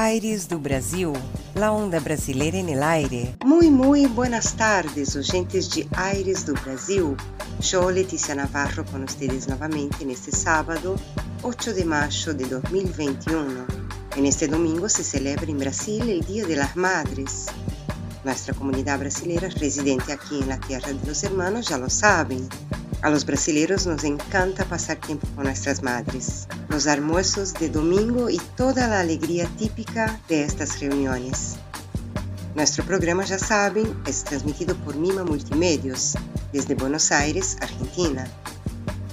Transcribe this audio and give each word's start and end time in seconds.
Aires 0.00 0.46
do 0.46 0.60
Brasil, 0.60 1.12
la 1.56 1.72
onda 1.72 1.98
brasileira 1.98 2.56
en 2.56 2.68
el 2.68 2.84
aire. 2.84 3.34
Muy, 3.44 3.68
muy 3.68 4.06
buenas 4.06 4.54
tardes, 4.54 5.16
oyentes 5.16 5.74
de 5.74 5.88
Aires 5.96 6.46
do 6.46 6.54
Brasil. 6.64 7.16
Yo, 7.60 7.90
Letícia 7.90 8.32
Navarro, 8.36 8.84
con 8.84 9.02
ustedes 9.02 9.48
nuevamente 9.48 10.04
en 10.04 10.12
este 10.12 10.30
sábado, 10.30 10.94
8 11.42 11.74
de 11.74 11.84
mayo 11.84 12.32
de 12.32 12.44
2021. 12.44 13.66
En 14.14 14.24
este 14.24 14.46
domingo 14.46 14.88
se 14.88 15.02
celebra 15.02 15.50
en 15.50 15.58
Brasil 15.58 16.08
el 16.08 16.24
Día 16.24 16.46
de 16.46 16.54
las 16.54 16.76
Madres. 16.76 17.46
Nuestra 18.22 18.54
comunidad 18.54 19.00
brasileña 19.00 19.48
residente 19.48 20.12
aquí 20.12 20.38
en 20.40 20.48
la 20.48 20.60
Tierra 20.60 20.92
de 20.92 21.06
los 21.08 21.24
Hermanos 21.24 21.70
ya 21.70 21.76
lo 21.76 21.90
saben. 21.90 22.48
A 23.00 23.10
los 23.10 23.24
brasileños 23.24 23.86
nos 23.86 24.02
encanta 24.02 24.64
pasar 24.64 24.96
tiempo 24.96 25.28
con 25.36 25.44
nuestras 25.44 25.84
madres, 25.84 26.48
los 26.68 26.88
almuerzos 26.88 27.54
de 27.54 27.68
domingo 27.68 28.28
y 28.28 28.38
toda 28.56 28.88
la 28.88 29.00
alegría 29.00 29.48
típica 29.56 30.20
de 30.28 30.42
estas 30.42 30.80
reuniones. 30.80 31.54
Nuestro 32.56 32.84
programa, 32.84 33.24
ya 33.24 33.38
saben, 33.38 33.96
es 34.04 34.24
transmitido 34.24 34.74
por 34.78 34.96
Mima 34.96 35.22
Multimedios, 35.22 36.14
desde 36.52 36.74
Buenos 36.74 37.12
Aires, 37.12 37.56
Argentina. 37.60 38.26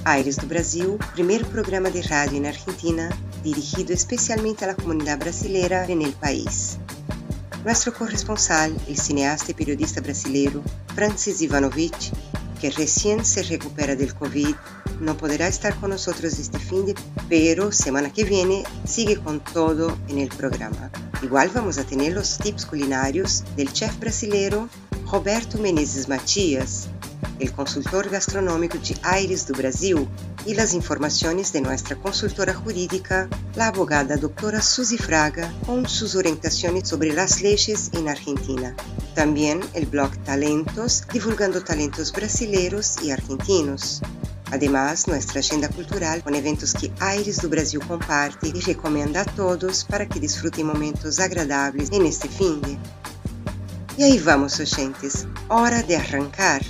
Aires 0.03 0.37
do 0.37 0.47
Brasil, 0.47 0.97
primer 1.13 1.45
programa 1.45 1.91
de 1.91 2.01
radio 2.01 2.37
en 2.37 2.47
Argentina 2.47 3.09
dirigido 3.43 3.93
especialmente 3.93 4.65
a 4.65 4.69
la 4.69 4.75
comunidad 4.75 5.19
brasileira 5.19 5.85
en 5.85 6.01
el 6.01 6.13
país. 6.13 6.77
Nuestro 7.63 7.93
corresponsal, 7.93 8.75
el 8.87 8.97
cineasta 8.97 9.51
y 9.51 9.53
periodista 9.53 10.01
brasileiro 10.01 10.63
Francis 10.95 11.41
Ivanovich, 11.41 12.11
que 12.55 12.71
recién 12.71 13.25
se 13.25 13.43
recupera 13.43 13.95
del 13.95 14.13
COVID, 14.13 14.55
no 15.01 15.17
podrá 15.17 15.47
estar 15.47 15.75
con 15.79 15.89
nosotros 15.89 16.39
este 16.39 16.59
fin 16.59 16.85
de, 16.85 16.95
pero 17.29 17.71
semana 17.71 18.11
que 18.11 18.23
viene 18.23 18.63
sigue 18.85 19.17
con 19.17 19.39
todo 19.39 19.97
en 20.07 20.19
el 20.19 20.29
programa. 20.29 20.91
Igual 21.21 21.49
vamos 21.53 21.77
a 21.77 21.83
tener 21.83 22.13
los 22.13 22.37
tips 22.37 22.65
culinarios 22.65 23.43
del 23.55 23.71
chef 23.71 23.97
brasileiro 23.99 24.69
Roberto 25.15 25.57
Menezes 25.59 26.09
Matias, 26.09 26.89
el 27.39 27.49
consultor 27.53 28.09
gastronómico 28.09 28.77
de 28.79 28.97
Aires 29.03 29.47
do 29.47 29.53
Brasil 29.53 30.09
y 30.45 30.55
las 30.55 30.73
informaciones 30.73 31.53
de 31.53 31.61
nuestra 31.61 31.95
consultora 31.95 32.53
jurídica, 32.53 33.29
la 33.55 33.67
abogada 33.67 34.17
doctora 34.17 34.61
Suzy 34.61 34.97
Fraga, 34.97 35.53
con 35.65 35.87
sus 35.87 36.15
orientaciones 36.15 36.89
sobre 36.89 37.13
las 37.13 37.41
leyes 37.41 37.91
en 37.93 38.09
Argentina. 38.09 38.75
También 39.15 39.61
el 39.73 39.85
blog 39.85 40.11
Talentos, 40.25 41.03
divulgando 41.13 41.63
talentos 41.63 42.11
brasileños 42.11 43.01
y 43.01 43.11
argentinos. 43.11 44.01
Además, 44.51 45.07
nuestra 45.07 45.39
agenda 45.39 45.69
cultural 45.69 46.23
con 46.23 46.35
eventos 46.35 46.73
que 46.73 46.91
Aires 46.99 47.41
do 47.41 47.47
Brasil 47.47 47.79
comparte 47.87 48.49
y 48.49 48.59
recomienda 48.59 49.21
a 49.21 49.25
todos 49.25 49.85
para 49.85 50.09
que 50.09 50.19
disfruten 50.19 50.67
momentos 50.67 51.21
agradables 51.21 51.89
en 51.93 52.05
este 52.05 52.27
fin 52.27 52.61
de. 52.61 52.77
E 53.97 54.03
aí 54.03 54.19
vamos, 54.19 54.59
oyentes, 54.59 55.25
hora 55.47 55.81
de 55.81 55.95
arrancar. 55.95 56.61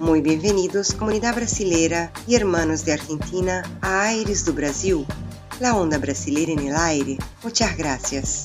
Muy 0.00 0.20
bienvenidos, 0.20 0.92
comunidad 0.92 1.36
brasilera 1.36 2.12
y 2.26 2.34
hermanos 2.34 2.84
de 2.84 2.94
Argentina, 2.94 3.62
a 3.80 4.06
Aires 4.06 4.44
do 4.44 4.52
Brasil, 4.52 5.06
la 5.60 5.76
onda 5.76 5.96
brasileira 5.96 6.50
en 6.50 6.58
el 6.66 6.74
aire. 6.74 7.18
Muchas 7.44 7.76
gracias. 7.76 8.42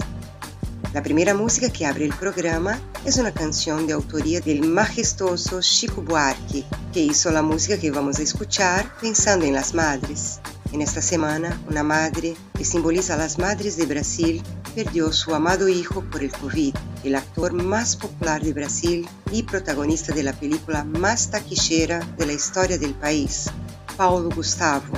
La 0.93 1.01
primera 1.01 1.33
música 1.33 1.71
que 1.71 1.87
abre 1.87 2.05
el 2.05 2.13
programa 2.13 2.79
es 3.05 3.17
una 3.17 3.33
canción 3.33 3.87
de 3.87 3.93
autoría 3.93 4.39
del 4.39 4.67
majestuoso 4.67 5.59
Chico 5.61 6.03
Buarque, 6.03 6.65
que 6.93 6.99
hizo 6.99 7.31
la 7.31 7.41
música 7.41 7.79
que 7.79 7.89
vamos 7.89 8.19
a 8.19 8.21
escuchar 8.21 8.85
pensando 9.01 9.47
en 9.47 9.53
las 9.53 9.73
madres. 9.73 10.39
En 10.73 10.83
esta 10.83 11.01
semana, 11.01 11.59
una 11.67 11.81
madre 11.81 12.35
que 12.55 12.65
simboliza 12.65 13.15
a 13.15 13.17
las 13.17 13.39
madres 13.39 13.77
de 13.77 13.87
Brasil 13.87 14.43
perdió 14.75 15.11
su 15.11 15.33
amado 15.33 15.67
hijo 15.67 16.03
por 16.03 16.21
el 16.21 16.31
COVID. 16.31 16.75
El 17.03 17.15
actor 17.15 17.53
más 17.53 17.95
popular 17.95 18.41
de 18.41 18.51
Brasil 18.51 19.07
y 19.31 19.43
protagonista 19.43 20.13
de 20.13 20.23
la 20.23 20.33
película 20.33 20.83
más 20.83 21.31
taquillera 21.31 21.99
de 22.17 22.25
la 22.25 22.33
historia 22.33 22.77
del 22.77 22.93
país, 22.93 23.49
Paulo 23.95 24.29
Gustavo. 24.35 24.93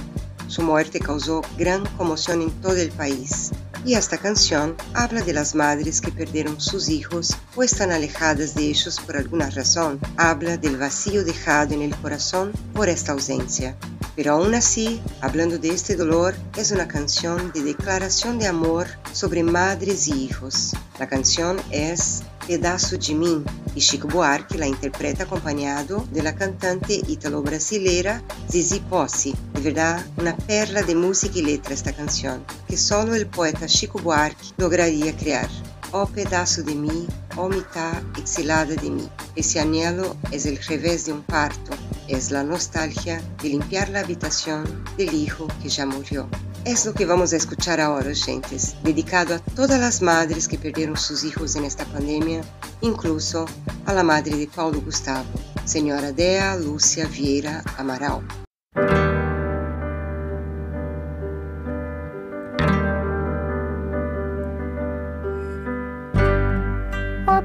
Su 0.47 0.63
muerte 0.63 0.99
causó 0.99 1.41
gran 1.57 1.85
conmoción 1.97 2.41
en 2.41 2.49
todo 2.61 2.75
el 2.75 2.91
país. 2.91 3.51
Y 3.85 3.93
esta 3.93 4.17
canción 4.17 4.75
habla 4.93 5.21
de 5.21 5.33
las 5.33 5.55
madres 5.55 6.01
que 6.01 6.11
perdieron 6.11 6.59
sus 6.59 6.89
hijos 6.89 7.35
o 7.55 7.63
están 7.63 7.91
alejadas 7.91 8.55
de 8.55 8.63
ellos 8.63 8.99
por 8.99 9.17
alguna 9.17 9.49
razón. 9.49 9.99
Habla 10.17 10.57
del 10.57 10.77
vacío 10.77 11.23
dejado 11.23 11.73
en 11.73 11.81
el 11.81 11.95
corazón 11.95 12.51
por 12.73 12.89
esta 12.89 13.11
ausencia. 13.11 13.75
Pero 14.15 14.33
aún 14.33 14.53
así, 14.53 15.01
hablando 15.21 15.57
de 15.57 15.69
este 15.69 15.95
dolor, 15.95 16.35
es 16.57 16.71
una 16.71 16.87
canción 16.87 17.51
de 17.53 17.63
declaración 17.63 18.39
de 18.39 18.47
amor 18.47 18.87
sobre 19.13 19.43
madres 19.43 20.07
y 20.07 20.25
hijos. 20.25 20.71
La 20.99 21.07
canción 21.07 21.57
es 21.71 22.21
Pedaço 22.45 22.97
de 22.97 23.13
mim 23.15 23.45
y 23.75 23.79
Chico 23.79 24.07
Buarque 24.07 24.57
la 24.57 24.67
interpreta 24.67 25.23
acompañado 25.23 26.05
de 26.11 26.23
la 26.23 26.35
cantante 26.35 27.01
ítalo-brasileira 27.07 28.21
Zizi 28.49 28.79
Posse. 28.81 29.33
De 29.53 29.61
verdad, 29.61 30.05
una 30.17 30.35
perla 30.35 30.81
de 30.81 30.95
música 30.95 31.39
y 31.39 31.43
letra 31.43 31.73
esta 31.73 31.93
canción, 31.93 32.43
que 32.67 32.77
solo 32.77 33.15
el 33.15 33.27
poeta 33.27 33.67
Chico 33.67 33.99
Buarque 33.99 34.47
lograría 34.57 35.15
crear. 35.15 35.49
Oh 35.93 36.07
pedaço 36.07 36.63
de 36.63 36.73
mim, 36.73 37.05
oh 37.35 37.49
mitad 37.49 38.01
exilada 38.17 38.75
de 38.75 38.89
mí. 38.89 39.09
Ese 39.35 39.59
anhelo 39.59 40.15
es 40.31 40.45
el 40.45 40.57
revés 40.57 41.05
de 41.05 41.11
un 41.11 41.21
parto, 41.21 41.73
es 42.07 42.31
la 42.31 42.43
nostalgia 42.43 43.21
de 43.43 43.49
limpiar 43.49 43.89
la 43.89 43.99
habitación 43.99 44.63
del 44.97 45.13
hijo 45.13 45.47
que 45.61 45.67
ya 45.67 45.85
murió. 45.85 46.29
Es 46.63 46.85
lo 46.85 46.93
que 46.93 47.05
vamos 47.05 47.33
a 47.33 47.35
escuchar 47.35 47.81
ahora, 47.81 48.13
gentes, 48.15 48.75
dedicado 48.83 49.35
a 49.35 49.39
todas 49.39 49.81
las 49.81 50.01
madres 50.01 50.47
que 50.47 50.57
perdieron 50.57 50.95
sus 50.95 51.25
hijos 51.25 51.57
en 51.57 51.65
esta 51.65 51.83
pandemia, 51.83 52.41
incluso 52.79 53.45
a 53.85 53.93
la 53.93 54.03
madre 54.03 54.37
de 54.37 54.47
Paulo 54.47 54.79
Gustavo, 54.79 55.27
señora 55.65 56.13
Dea 56.13 56.55
Lúcia 56.55 57.05
Vieira 57.07 57.63
Amaral. 57.77 58.21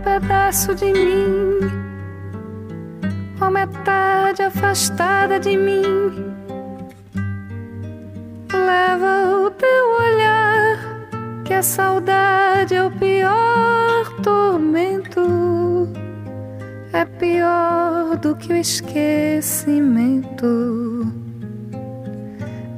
Pedaço 0.03 0.75
de 0.75 0.93
mim, 0.93 1.61
ó 3.41 3.49
metade 3.51 4.43
afastada 4.43 5.39
de 5.39 5.57
mim, 5.57 6.35
leva 8.53 9.45
o 9.45 9.51
teu 9.51 9.97
olhar, 9.99 10.79
que 11.45 11.55
a 11.55 11.63
saudade 11.63 12.75
é 12.75 12.83
o 12.83 12.91
pior 12.91 14.13
tormento, 14.23 15.89
é 16.93 17.05
pior 17.05 18.17
do 18.17 18.35
que 18.37 18.53
o 18.53 18.57
esquecimento, 18.57 21.13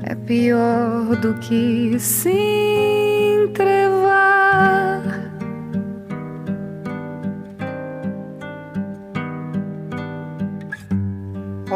é 0.04 0.14
pior 0.14 1.16
do 1.16 1.32
que 1.34 1.98
se 1.98 2.30
entrevar. 3.44 4.97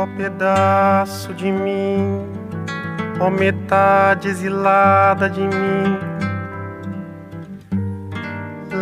Ó 0.02 0.06
pedaço 0.16 1.32
de 1.32 1.52
mim, 1.52 2.26
ó 3.20 3.30
metade 3.30 4.26
exilada 4.26 5.30
de 5.30 5.42
mim, 5.42 5.96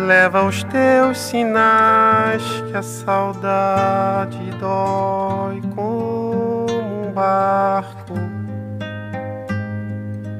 leva 0.07 0.43
os 0.43 0.63
teus 0.63 1.19
sinais 1.19 2.41
que 2.67 2.75
a 2.75 2.81
saudade 2.81 4.39
dói 4.59 5.61
como 5.75 6.65
um 6.71 7.13
barco 7.13 8.15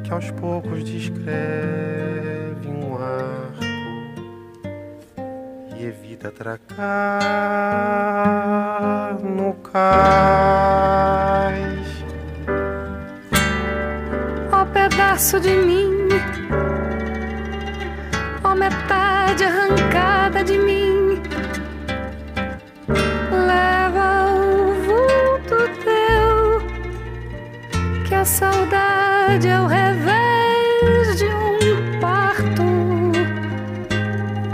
que 0.03 0.11
aos 0.11 0.31
poucos 0.31 0.83
descreve 0.83 2.40
evita 6.21 6.29
atracar 6.29 6.77
no 9.23 9.53
cais. 9.71 9.81
Ó 14.51 14.65
pedaço 14.65 15.39
de 15.39 15.49
mim, 15.49 16.09
ó 18.43 18.53
metade 18.55 19.43
arrancada 19.43 20.43
de 20.43 20.57
mim, 20.57 21.21
leva 23.47 24.25
o 24.31 24.73
vulto 24.83 25.57
teu, 25.83 26.61
que 28.07 28.13
a 28.13 28.25
saudade 28.25 29.47
é 29.47 29.59
o 29.59 29.65
revés 29.65 30.20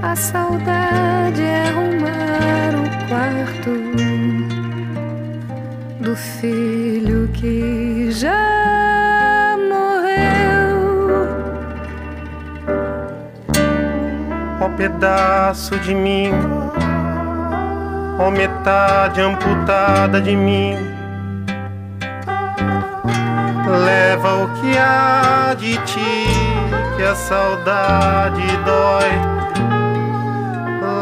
A 0.09 0.15
saudade 0.15 1.43
é 1.43 1.67
arrumar 1.67 2.71
o 2.79 2.87
quarto 3.09 3.71
do 5.99 6.15
filho 6.15 7.27
que 7.33 8.09
já 8.09 9.57
morreu. 9.67 11.27
Ó 14.61 14.65
oh, 14.65 14.69
pedaço 14.77 15.77
de 15.79 15.93
mim, 15.93 16.31
ó 18.17 18.27
oh, 18.27 18.31
metade 18.31 19.19
amputada 19.19 20.21
de 20.21 20.37
mim. 20.37 20.77
Leva 23.85 24.35
o 24.35 24.47
que 24.61 24.77
há 24.77 25.53
de 25.53 25.75
ti, 25.79 26.25
que 26.95 27.03
a 27.03 27.13
saudade 27.13 28.41
dói 28.63 29.46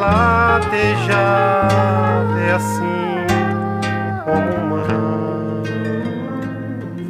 Latejar 0.06 1.68
é 2.38 2.52
assim 2.52 3.26
como 4.24 4.50
uma 4.64 4.84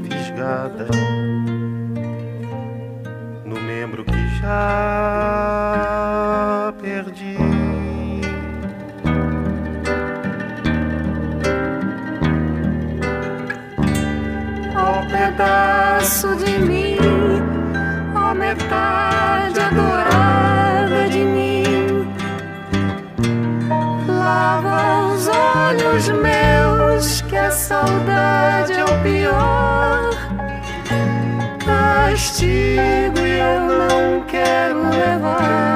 fisgada 0.08 0.88
no 3.44 3.60
membro 3.60 4.06
que 4.06 4.28
já 4.40 5.55
olhos 25.96 26.10
meus, 26.10 27.22
que 27.22 27.38
a 27.38 27.50
saudade 27.50 28.74
é 28.74 28.84
o 28.84 29.02
pior. 29.02 30.10
Castigo 31.66 33.20
e 33.20 33.40
eu 33.40 33.62
não 33.62 34.26
quero 34.26 34.90
levar 34.90 35.75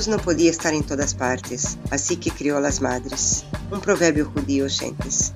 Dios 0.00 0.08
no 0.08 0.16
podía 0.16 0.50
estar 0.50 0.72
en 0.72 0.82
todas 0.82 1.14
partes, 1.14 1.76
así 1.90 2.16
que 2.16 2.30
crió 2.30 2.56
a 2.56 2.60
las 2.60 2.80
madres. 2.80 3.44
Un 3.70 3.82
proverbio 3.82 4.32
judío, 4.32 4.66
gentes. 4.66 5.34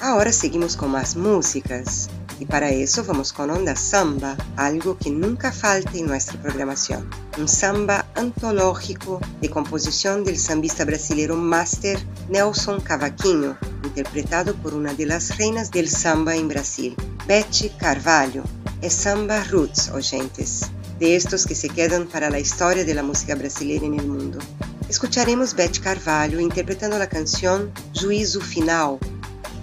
Ahora 0.00 0.30
seguimos 0.30 0.76
con 0.76 0.92
más 0.92 1.16
músicas. 1.16 2.08
Y 2.38 2.44
para 2.44 2.70
eso 2.70 3.04
vamos 3.04 3.32
con 3.32 3.50
Onda 3.50 3.74
Samba, 3.74 4.36
algo 4.54 4.96
que 4.96 5.10
nunca 5.10 5.50
falte 5.50 5.98
en 5.98 6.06
nuestra 6.06 6.40
programación. 6.40 7.10
Un 7.38 7.48
samba 7.48 8.06
antológico 8.14 9.20
de 9.40 9.50
composición 9.50 10.22
del 10.22 10.38
sambista 10.38 10.84
brasileiro 10.84 11.34
Master 11.34 11.98
Nelson 12.28 12.82
Cavaquinho, 12.82 13.58
interpretado 13.82 14.54
por 14.54 14.74
una 14.74 14.94
de 14.94 15.06
las 15.06 15.36
reinas 15.38 15.72
del 15.72 15.88
samba 15.88 16.36
en 16.36 16.46
Brasil, 16.46 16.94
Betty 17.26 17.68
Carvalho. 17.70 18.44
Es 18.80 18.92
samba 18.92 19.42
roots, 19.42 19.88
oyentes. 19.88 20.70
De 20.98 21.16
estos 21.16 21.46
que 21.46 21.54
se 21.54 21.68
quedan 21.68 22.06
para 22.06 22.30
la 22.30 22.38
historia 22.38 22.84
de 22.84 22.94
la 22.94 23.02
música 23.02 23.34
brasileira 23.34 23.86
en 23.86 23.98
el 23.98 24.06
mundo. 24.06 24.38
Escucharemos 24.88 25.54
Beth 25.54 25.80
Carvalho 25.80 26.40
interpretando 26.40 26.98
la 26.98 27.08
canción 27.08 27.72
Juízo 27.94 28.40
Final, 28.40 28.98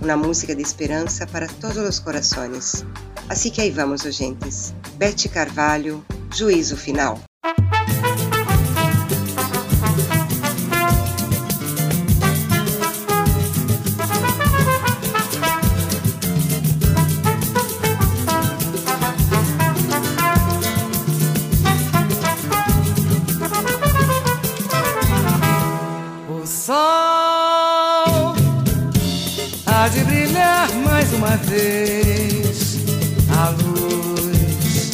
una 0.01 0.15
música 0.15 0.55
de 0.55 0.63
esperanza 0.63 1.27
para 1.27 1.47
todos 1.47 1.77
los 1.77 2.01
corazones. 2.01 2.83
Así 3.29 3.51
que 3.51 3.61
ahí 3.61 3.71
vamos, 3.71 4.05
oyentes. 4.05 4.73
Beth 4.97 5.31
Carvalho, 5.31 6.03
Juízo 6.37 6.75
Final. 6.75 7.15
Vez. 31.41 32.77
A 33.29 33.49
luz 33.49 34.91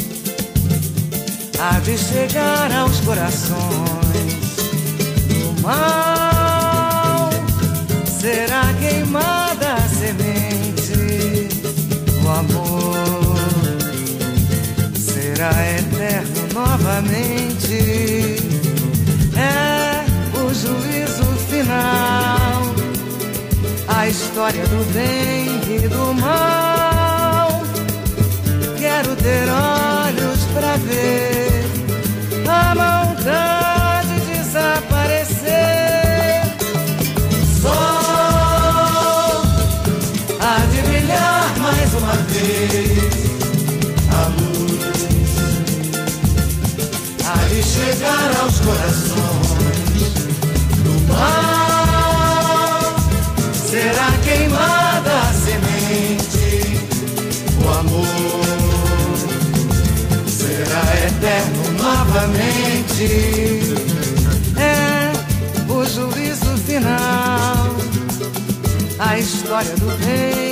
há 1.59 1.79
de 1.79 1.97
chegar 1.97 2.71
aos 2.71 2.99
corações. 3.01 3.57
O 5.47 5.61
mal 5.61 7.29
será 8.19 8.73
queimada 8.79 9.73
a 9.73 9.89
semente. 9.89 11.49
O 12.23 12.29
amor 12.29 13.37
será 14.95 15.51
eterno 15.77 16.41
novamente. 16.53 17.77
É 19.35 20.05
o 20.37 20.53
juízo 20.53 21.25
final, 21.49 22.26
a 24.07 24.09
história 24.09 24.63
do 24.67 24.85
bem 24.93 25.59
e 25.75 25.87
do 25.89 26.13
mal. 26.13 27.61
Quero 28.79 29.13
ter 29.17 29.49
olhos 29.49 30.45
pra 30.53 30.77
ver 30.77 31.65
a 32.47 32.73
maldade 32.73 34.17
desaparecer. 34.31 35.51
Sol 37.61 37.69
há 40.39 40.65
de 40.71 40.81
brilhar 40.87 41.57
mais 41.59 41.93
uma 41.95 42.15
vez. 42.31 43.27
A 44.09 44.27
luz 44.39 45.35
há 47.25 47.35
de 47.49 47.61
chegar 47.61 48.29
aos 48.41 48.57
corações 48.61 49.06
É 62.99 63.11
o 65.71 65.85
juízo 65.85 66.57
final, 66.65 67.75
a 68.97 69.19
história 69.19 69.75
do 69.75 69.85
bem 70.03 70.46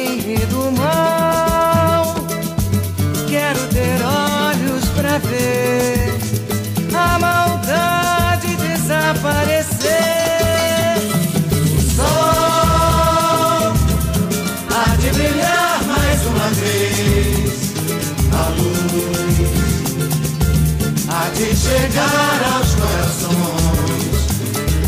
chegar 21.96 22.44
aos 22.56 22.76
corações. 22.76 24.28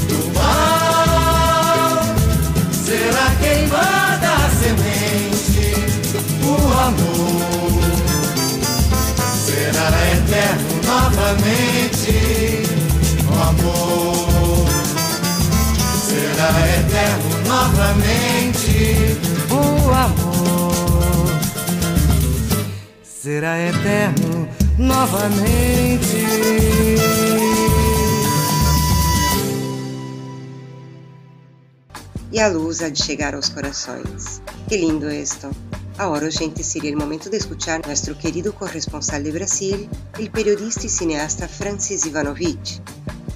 Do 0.09 0.19
mal 0.33 2.03
será 2.73 3.27
queimada 3.39 4.29
a 4.35 4.49
semente. 4.49 5.67
O 6.43 6.53
amor 6.85 7.81
será 9.45 9.89
eterno 10.11 10.71
novamente. 10.85 12.13
O 13.23 13.33
amor 13.41 14.67
será 16.05 16.51
eterno 16.77 17.29
novamente. 17.47 18.75
O 19.49 19.55
amor 19.93 21.27
será 23.03 23.53
eterno 23.59 24.26
novamente. 24.97 26.17
E 32.31 32.39
a 32.39 32.49
luz 32.49 32.81
há 32.81 32.89
de 32.89 32.99
chegar 32.99 33.35
aos 33.35 33.49
corações. 33.49 34.41
Que 34.67 34.77
lindo 34.77 35.07
esto. 35.09 35.49
Ahora, 35.97 36.29
gente, 36.29 36.63
sería 36.63 36.89
el 36.89 36.97
momento 36.97 37.29
de 37.29 37.37
escuchar 37.37 37.81
a 37.83 37.87
nuestro 37.87 38.17
querido 38.17 38.53
corresponsal 38.53 39.23
de 39.23 39.31
Brasil, 39.31 39.89
el 40.19 40.29
periodista 40.29 40.85
y 40.85 40.89
cineasta 40.89 41.47
Francis 41.47 42.05
Ivanovich. 42.05 42.81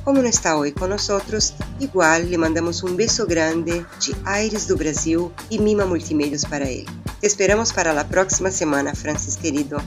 Como 0.03 0.21
no 0.21 0.27
está 0.27 0.57
hoy 0.57 0.71
con 0.71 0.89
nosotros, 0.89 1.53
igual 1.79 2.29
le 2.29 2.37
mandamos 2.37 2.83
un 2.83 2.97
beso 2.97 3.25
grande 3.25 3.73
de 3.73 4.15
Aires 4.25 4.67
do 4.67 4.75
Brasil 4.75 5.31
y 5.49 5.59
Mima 5.59 5.85
Multimedios 5.85 6.45
para 6.45 6.67
él. 6.67 6.85
esperamos 7.21 7.71
para 7.71 7.99
a 7.99 8.07
próxima 8.07 8.49
semana, 8.49 8.93
Francis 8.95 9.37
querido. 9.37 9.77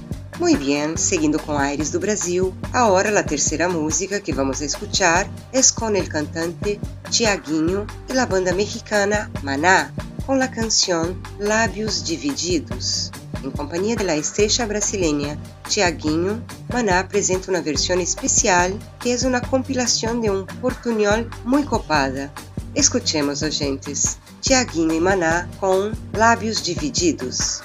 Muy 0.40 0.56
bien, 0.56 0.98
seguindo 0.98 1.38
com 1.38 1.56
Aires 1.56 1.92
do 1.92 2.00
Brasil, 2.00 2.52
agora 2.72 3.16
a 3.16 3.22
terceira 3.22 3.68
música 3.68 4.20
que 4.20 4.32
vamos 4.32 4.60
a 4.60 4.64
escuchar 4.64 5.30
é 5.52 5.60
com 5.72 5.86
o 5.86 6.08
cantante 6.08 6.80
Tiaguinho 7.08 7.86
e 8.12 8.18
a 8.18 8.26
banda 8.26 8.52
mexicana 8.52 9.30
Maná, 9.44 9.92
com 10.26 10.32
a 10.32 10.48
canção 10.48 11.16
Lábios 11.38 12.02
Divididos. 12.02 13.12
Em 13.44 13.50
companhia 13.50 13.94
da 13.94 14.16
estrela 14.16 14.66
brasileira 14.66 15.38
Tiaguinho, 15.68 16.44
Maná 16.72 16.98
apresenta 16.98 17.52
uma 17.52 17.62
versão 17.62 18.00
especial 18.00 18.70
que 18.98 19.12
é 19.12 19.28
uma 19.28 19.40
compilação 19.40 20.20
de 20.20 20.28
um 20.30 20.44
portunhol 20.60 21.26
muito 21.44 21.68
copada. 21.68 22.32
Escutemos, 22.74 23.42
ouvintes, 23.42 24.18
Tiaguinho 24.40 24.94
e 24.94 25.00
Maná 25.00 25.48
com 25.60 25.92
Lábios 26.12 26.60
Divididos. 26.60 27.62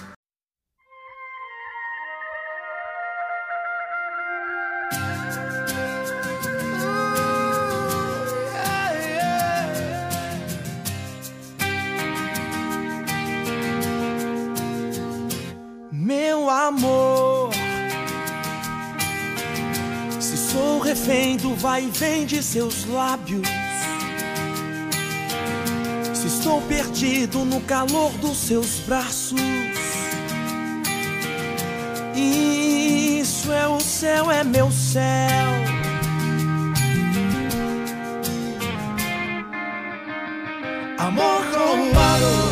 E 21.90 21.98
vem 21.98 22.26
de 22.26 22.44
seus 22.44 22.86
lábios. 22.86 23.48
Se 26.14 26.28
estou 26.28 26.62
perdido 26.62 27.44
no 27.46 27.60
calor 27.62 28.12
dos 28.20 28.38
seus 28.38 28.80
braços. 28.86 29.42
Isso 32.16 33.52
é 33.52 33.68
o 33.68 33.80
céu, 33.80 34.30
é 34.30 34.44
meu 34.44 34.72
céu. 34.72 35.50
Amor 41.00 41.42
roubado. 41.54 42.50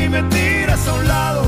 y 0.00 0.08
me 0.08 0.22
tiras 0.28 0.86
a 0.86 0.94
un 0.94 1.08
lado. 1.08 1.47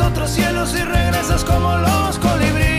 Otros 0.00 0.30
cielos 0.30 0.74
y 0.74 0.82
regresas 0.82 1.44
como 1.44 1.76
los 1.76 2.18
colibríes. 2.18 2.71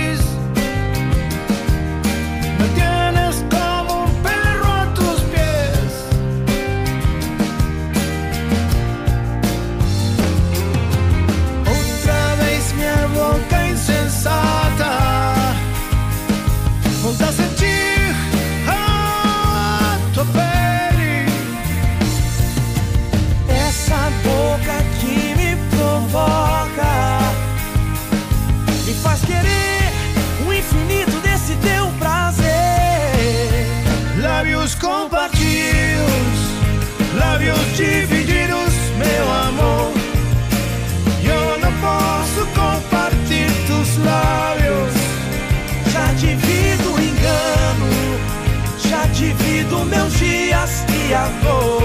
A 51.14 51.28
dor. 51.44 51.82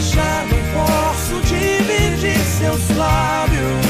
Já 0.00 0.44
não 0.50 0.58
posso 0.74 1.40
dividir 1.42 2.38
seus 2.38 2.96
lábios. 2.96 3.85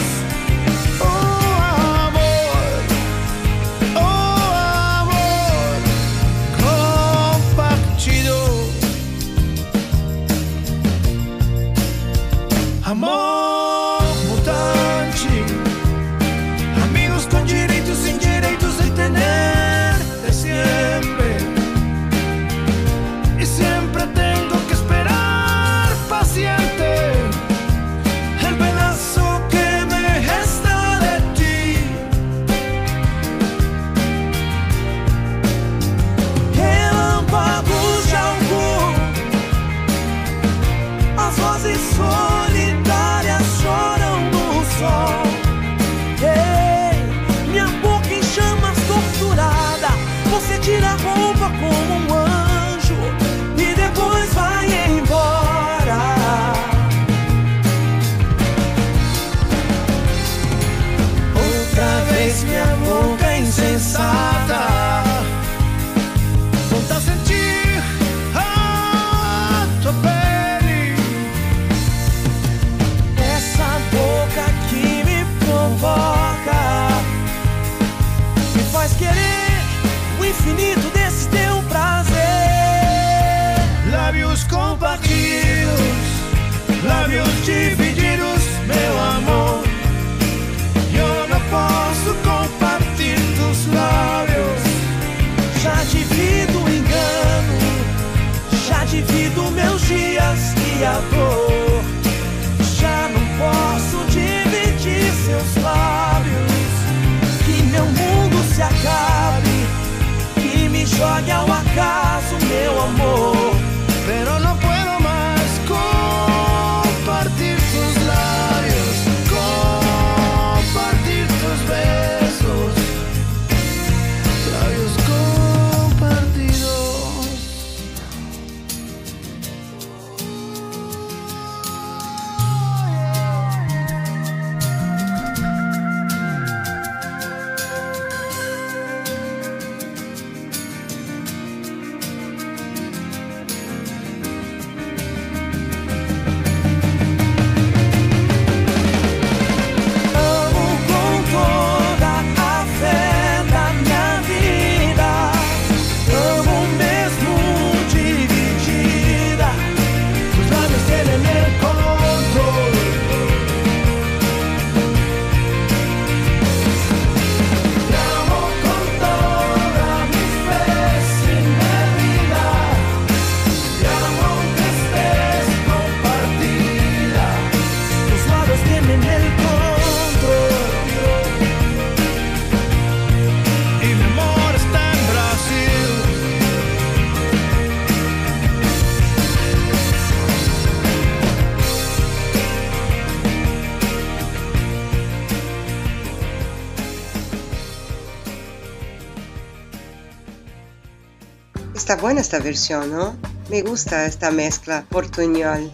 Está 201.86 202.02
buena 202.02 202.20
esta 202.20 202.40
versión, 202.40 202.90
¿no? 202.90 203.16
Me 203.48 203.62
gusta 203.62 204.06
esta 204.06 204.32
mezcla 204.32 204.84
portuñol. 204.90 205.70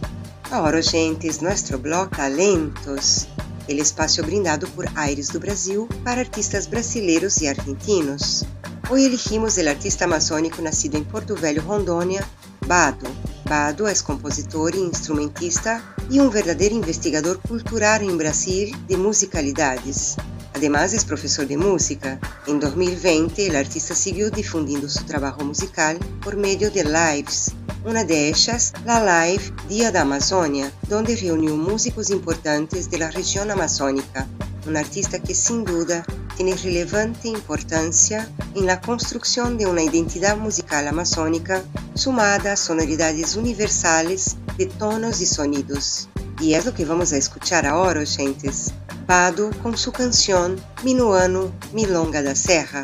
Ahora, 0.51 0.79
gentes, 0.79 1.41
nuestro 1.41 1.79
blog 1.79 2.11
Talentos, 2.11 3.27
el 3.67 3.79
espacio 3.79 4.23
brindado 4.23 4.67
por 4.67 4.85
Aires 4.93 5.29
do 5.29 5.39
Brasil 5.39 5.87
para 6.03 6.21
artistas 6.21 6.69
brasileiros 6.69 7.41
e 7.41 7.49
argentinos. 7.49 8.45
Hoy 8.91 9.05
elegimos 9.05 9.57
el 9.57 9.67
artista 9.67 10.05
amazônico 10.05 10.61
nacido 10.61 10.97
em 10.97 11.03
Porto 11.03 11.35
Velho, 11.35 11.63
Rondônia, 11.63 12.23
Bado. 12.67 13.07
Bado 13.49 13.87
é 13.87 13.95
compositor 13.95 14.75
e 14.75 14.81
instrumentista 14.81 15.81
e 16.11 16.21
um 16.21 16.29
verdadeiro 16.29 16.75
investigador 16.75 17.39
cultural 17.39 18.03
em 18.03 18.15
Brasil 18.15 18.71
de 18.87 18.97
musicalidades. 18.97 20.15
Además, 20.63 20.93
es 20.93 21.03
profesor 21.03 21.45
de 21.45 21.57
música. 21.57 22.17
En 22.47 22.57
2020, 22.61 23.47
el 23.47 23.57
artista 23.57 23.93
siguió 23.93 24.31
difundindo 24.31 24.87
su 24.87 25.03
trabajo 25.03 25.43
musical 25.43 25.97
por 26.23 26.37
medio 26.37 26.71
de 26.71 26.85
lives. 26.85 27.51
Una 27.83 28.05
de 28.05 28.29
ellas, 28.29 28.71
la 28.85 29.27
live 29.27 29.43
Día 29.67 29.91
da 29.91 30.03
Amazônia, 30.03 30.71
donde 30.87 31.17
reunió 31.17 31.57
músicos 31.57 32.09
importantes 32.11 32.89
de 32.89 32.97
la 32.97 33.11
región 33.11 33.51
amazónica. 33.51 34.25
Un 34.65 34.77
artista 34.77 35.19
que 35.19 35.35
sin 35.35 35.65
duda 35.65 36.05
tiene 36.37 36.55
relevante 36.55 37.27
importancia 37.27 38.31
en 38.55 38.65
la 38.65 38.79
construcción 38.79 39.57
de 39.57 39.65
una 39.65 39.83
identidad 39.83 40.37
musical 40.37 40.87
amazónica 40.87 41.61
sumada 41.93 42.53
a 42.53 42.55
sonoridades 42.55 43.35
universales 43.35 44.37
de 44.57 44.67
tonos 44.67 45.19
y 45.19 45.25
sonidos. 45.25 46.07
E 46.41 46.55
é 46.55 46.59
o 46.59 46.71
que 46.71 46.85
vamos 46.85 47.11
a 47.11 47.17
escuchar 47.17 47.65
agora, 47.65 48.05
gentes. 48.05 48.73
Bado 49.05 49.51
com 49.61 49.75
sua 49.75 49.91
canção 49.91 50.55
Minuano 50.81 51.53
Milonga 51.73 52.23
da 52.23 52.33
Serra. 52.33 52.83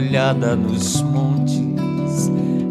Molhada 0.00 0.56
nos 0.56 1.02
montes, 1.02 2.30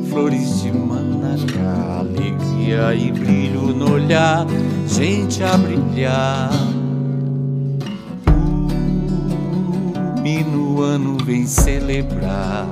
flores 0.09 0.63
de 0.63 0.71
manacá, 0.71 1.99
alegria 1.99 2.95
e 2.95 3.11
brilho 3.11 3.61
no 3.67 3.93
olhar, 3.93 4.47
gente 4.87 5.43
a 5.43 5.55
brilhar. 5.55 6.49
O 10.17 10.21
minuano 10.21 11.17
vem 11.23 11.45
celebrar, 11.45 12.67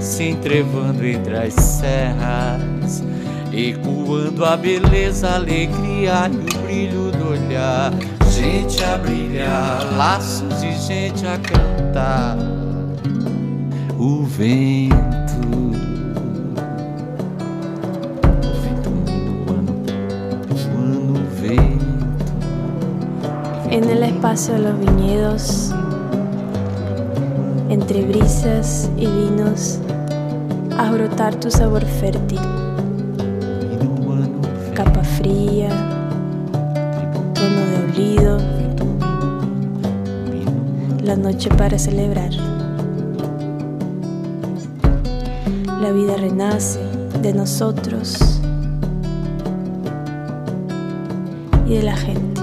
se 0.00 0.24
entrevando 0.24 1.04
entre 1.04 1.36
as 1.36 1.52
serras, 1.52 3.04
ecoando 3.52 4.42
a 4.46 4.56
beleza, 4.56 5.28
a 5.28 5.34
alegria 5.34 6.30
e 6.32 6.56
o 6.56 6.62
brilho 6.62 7.12
do 7.12 7.28
olhar. 7.28 7.92
Gente 8.30 8.82
a 8.82 8.96
brilhar, 8.96 9.94
laços 9.94 10.62
e 10.62 10.72
gente 10.72 11.26
a 11.26 11.36
cantar 11.36 12.51
vento. 14.02 14.96
En 23.70 23.84
el 23.88 24.02
espacio 24.02 24.54
de 24.54 24.60
los 24.60 24.78
viñedos, 24.78 25.72
entre 27.70 28.04
brisas 28.04 28.90
y 28.96 29.06
vinos, 29.06 29.78
a 30.76 30.90
brotar 30.90 31.34
tu 31.36 31.50
sabor 31.50 31.84
fértil. 31.84 32.40
Capa 34.74 35.02
fría, 35.04 35.70
tono 37.34 37.60
de 37.70 37.84
olido, 37.92 38.38
la 41.02 41.16
noche 41.16 41.48
para 41.50 41.78
celebrar. 41.78 42.51
La 45.92 45.98
vida 45.98 46.16
renace 46.16 46.80
de 47.20 47.34
nosotros 47.34 48.40
y 51.66 51.74
de 51.74 51.82
la 51.82 51.96
gente. 51.96 52.40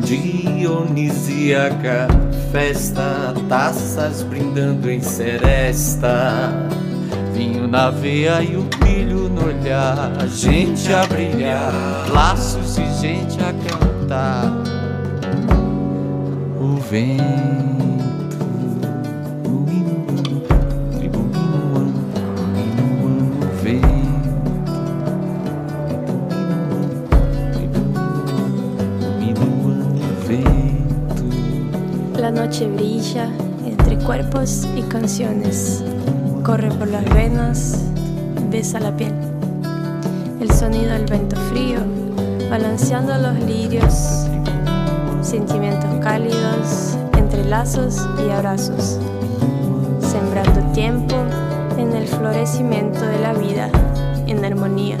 Dionisíaca 0.00 2.08
festa, 2.50 3.34
taças 3.48 4.22
brindando 4.22 4.90
em 4.90 5.02
seresta, 5.02 6.50
vinho 7.34 7.68
na 7.68 7.90
veia 7.90 8.42
e 8.42 8.56
o 8.56 8.62
brilho 8.78 9.28
no 9.28 9.48
olhar, 9.48 10.26
gente 10.28 10.90
a 10.92 11.04
brilhar, 11.06 11.74
laços 12.10 12.78
e 12.78 12.86
gente 13.00 13.38
a 13.40 13.52
cantar. 13.68 14.50
O 16.58 16.76
vento 16.76 17.93
noche 32.34 32.66
brilla 32.66 33.30
entre 33.64 33.96
cuerpos 33.98 34.66
y 34.76 34.82
canciones. 34.82 35.84
Corre 36.42 36.68
por 36.70 36.88
las 36.88 37.04
venas, 37.14 37.78
besa 38.50 38.80
la 38.80 38.94
piel. 38.96 39.14
El 40.40 40.50
sonido 40.50 40.92
del 40.92 41.04
viento 41.04 41.36
frío, 41.50 41.78
balanceando 42.50 43.16
los 43.18 43.38
lirios. 43.44 44.26
Sentimientos 45.22 45.88
cálidos 46.02 46.98
entre 47.16 47.44
lazos 47.44 48.04
y 48.26 48.30
abrazos. 48.30 48.98
Sembrando 50.00 50.60
tiempo 50.72 51.14
en 51.78 51.92
el 51.92 52.06
florecimiento 52.08 53.00
de 53.00 53.20
la 53.20 53.32
vida 53.32 53.70
en 54.26 54.44
armonía. 54.44 54.98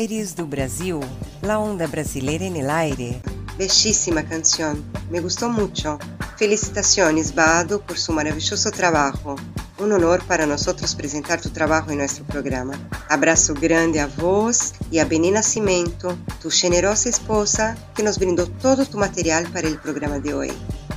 Aires 0.00 0.34
do 0.34 0.46
Brasil, 0.46 0.98
la 1.42 1.58
onda 1.58 1.86
brasileira 1.86 2.46
en 2.46 2.56
el 2.56 2.70
aire. 2.70 3.20
Bellísima 3.58 4.22
canción, 4.22 4.82
me 5.10 5.20
gustó 5.20 5.50
mucho. 5.50 5.98
Felicitaciones, 6.38 7.34
Bado, 7.34 7.82
por 7.82 7.98
su 7.98 8.10
maravilloso 8.10 8.70
trabajo. 8.70 9.36
Un 9.78 9.92
honor 9.92 10.24
para 10.26 10.46
nosotros 10.46 10.94
presentar 10.94 11.42
tu 11.42 11.50
trabajo 11.50 11.90
en 11.90 11.98
nuestro 11.98 12.24
programa. 12.24 12.72
Abrazo 13.10 13.52
grande 13.52 14.00
a 14.00 14.06
vos 14.06 14.72
y 14.90 15.00
a 15.00 15.04
Beni 15.04 15.32
Nascimento, 15.32 16.16
tu 16.40 16.48
generosa 16.50 17.10
esposa, 17.10 17.76
que 17.94 18.02
nos 18.02 18.18
brindou 18.18 18.46
todo 18.46 18.86
tu 18.86 18.96
material 18.96 19.46
para 19.52 19.68
el 19.68 19.78
programa 19.78 20.18
de 20.18 20.32
hoy. 20.32 20.52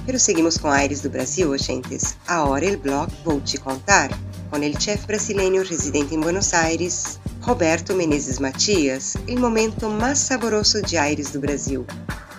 Pero 0.06 0.18
seguimos 0.18 0.58
com 0.58 0.72
Aires 0.72 1.02
do 1.04 1.10
Brasil, 1.10 1.54
gentes. 1.60 2.16
Agora 2.26 2.66
el 2.66 2.78
blog 2.78 3.10
Vou 3.26 3.42
Te 3.42 3.58
Contar, 3.58 4.12
com 4.50 4.64
el 4.64 4.78
chef 4.78 5.06
brasileño 5.06 5.62
residente 5.64 6.16
em 6.16 6.22
Buenos 6.22 6.54
Aires, 6.54 7.20
Roberto 7.44 7.94
Menezes 7.94 8.40
Matias, 8.40 9.16
o 9.28 9.38
momento 9.38 9.90
mais 9.90 10.18
saboroso 10.18 10.82
de 10.82 10.96
Aires 10.96 11.32
do 11.32 11.42
Brasil. 11.42 11.86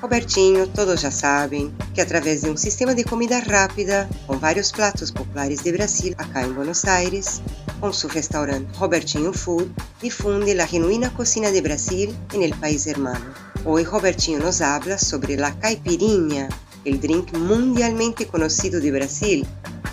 Robertinho, 0.00 0.66
todos 0.66 1.02
já 1.02 1.10
sabem 1.10 1.70
que 1.92 2.00
através 2.00 2.40
de 2.40 2.48
um 2.48 2.56
sistema 2.56 2.94
de 2.94 3.04
comida 3.04 3.38
rápida, 3.38 4.08
com 4.26 4.38
vários 4.38 4.72
pratos 4.72 5.10
populares 5.10 5.62
de 5.62 5.72
Brasil 5.72 6.14
acá 6.16 6.46
em 6.46 6.54
Buenos 6.54 6.86
Aires, 6.86 7.42
com 7.80 7.92
seu 7.92 8.08
restaurante 8.08 8.66
Robertinho 8.78 9.34
Food, 9.34 9.70
difunde 10.00 10.58
a 10.58 10.66
genuína 10.66 11.10
cocina 11.10 11.50
de 11.50 11.60
Brasil 11.60 12.16
en 12.32 12.42
el 12.42 12.54
país 12.54 12.86
hermano. 12.86 13.26
Hoy 13.66 13.84
Robertinho 13.84 14.38
nos 14.38 14.62
habla 14.62 14.96
sobre 14.96 15.36
la 15.36 15.52
caipirinha, 15.58 16.48
el 16.86 16.98
drink 16.98 17.36
mundialmente 17.36 18.26
conocido 18.26 18.80
de 18.80 18.90
Brasil. 18.90 19.46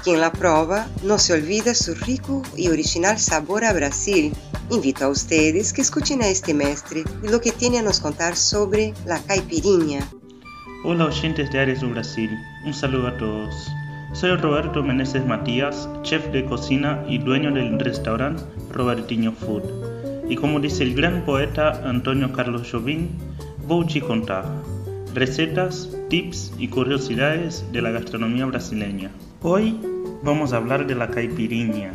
Quien 0.06 0.22
la 0.22 0.32
prueba 0.32 0.88
no 1.04 1.20
se 1.20 1.34
olvida 1.34 1.76
su 1.76 1.96
rico 1.96 2.42
y 2.56 2.70
original 2.70 3.20
sabor 3.20 3.66
a 3.66 3.74
Brasil. 3.74 4.34
Invito 4.72 5.04
a 5.04 5.10
ustedes 5.10 5.74
que 5.74 5.82
escuchen 5.82 6.22
a 6.22 6.30
este 6.30 6.54
mestre 6.54 7.04
y 7.22 7.28
lo 7.28 7.42
que 7.42 7.52
tiene 7.52 7.80
a 7.80 7.82
nos 7.82 8.00
contar 8.00 8.38
sobre 8.38 8.94
la 9.06 9.22
caipirinha. 9.22 10.00
Hola 10.86 11.08
oyentes 11.08 11.52
de 11.52 11.60
Ares 11.60 11.82
do 11.82 11.90
Brasil, 11.90 12.30
un 12.66 12.74
saludo 12.74 13.10
a 13.10 13.18
todos. 13.18 13.54
Soy 14.14 14.34
Roberto 14.38 14.82
Meneses 14.82 15.26
Matías, 15.26 15.90
chef 16.04 16.26
de 16.32 16.46
cocina 16.46 17.04
y 17.06 17.18
dueño 17.18 17.52
del 17.52 17.78
restaurante 17.80 18.44
Robertinho 18.72 19.34
Food. 19.34 19.64
Y 20.30 20.38
como 20.38 20.62
dice 20.62 20.84
el 20.84 20.96
gran 20.96 21.26
poeta 21.26 21.82
Antonio 21.84 22.32
Carlos 22.32 22.70
Jobim, 22.72 23.10
voy 23.68 23.86
a 23.94 24.08
contar 24.08 24.46
recetas, 25.14 25.90
tips 26.10 26.54
y 26.58 26.70
curiosidades 26.70 27.66
de 27.74 27.82
la 27.82 27.92
gastronomía 27.92 28.46
brasileña. 28.46 29.12
Hoy 29.42 29.78
vamos 30.24 30.54
a 30.54 30.58
hablar 30.58 30.88
de 30.88 30.96
la 30.96 31.10
caipirinha, 31.10 31.92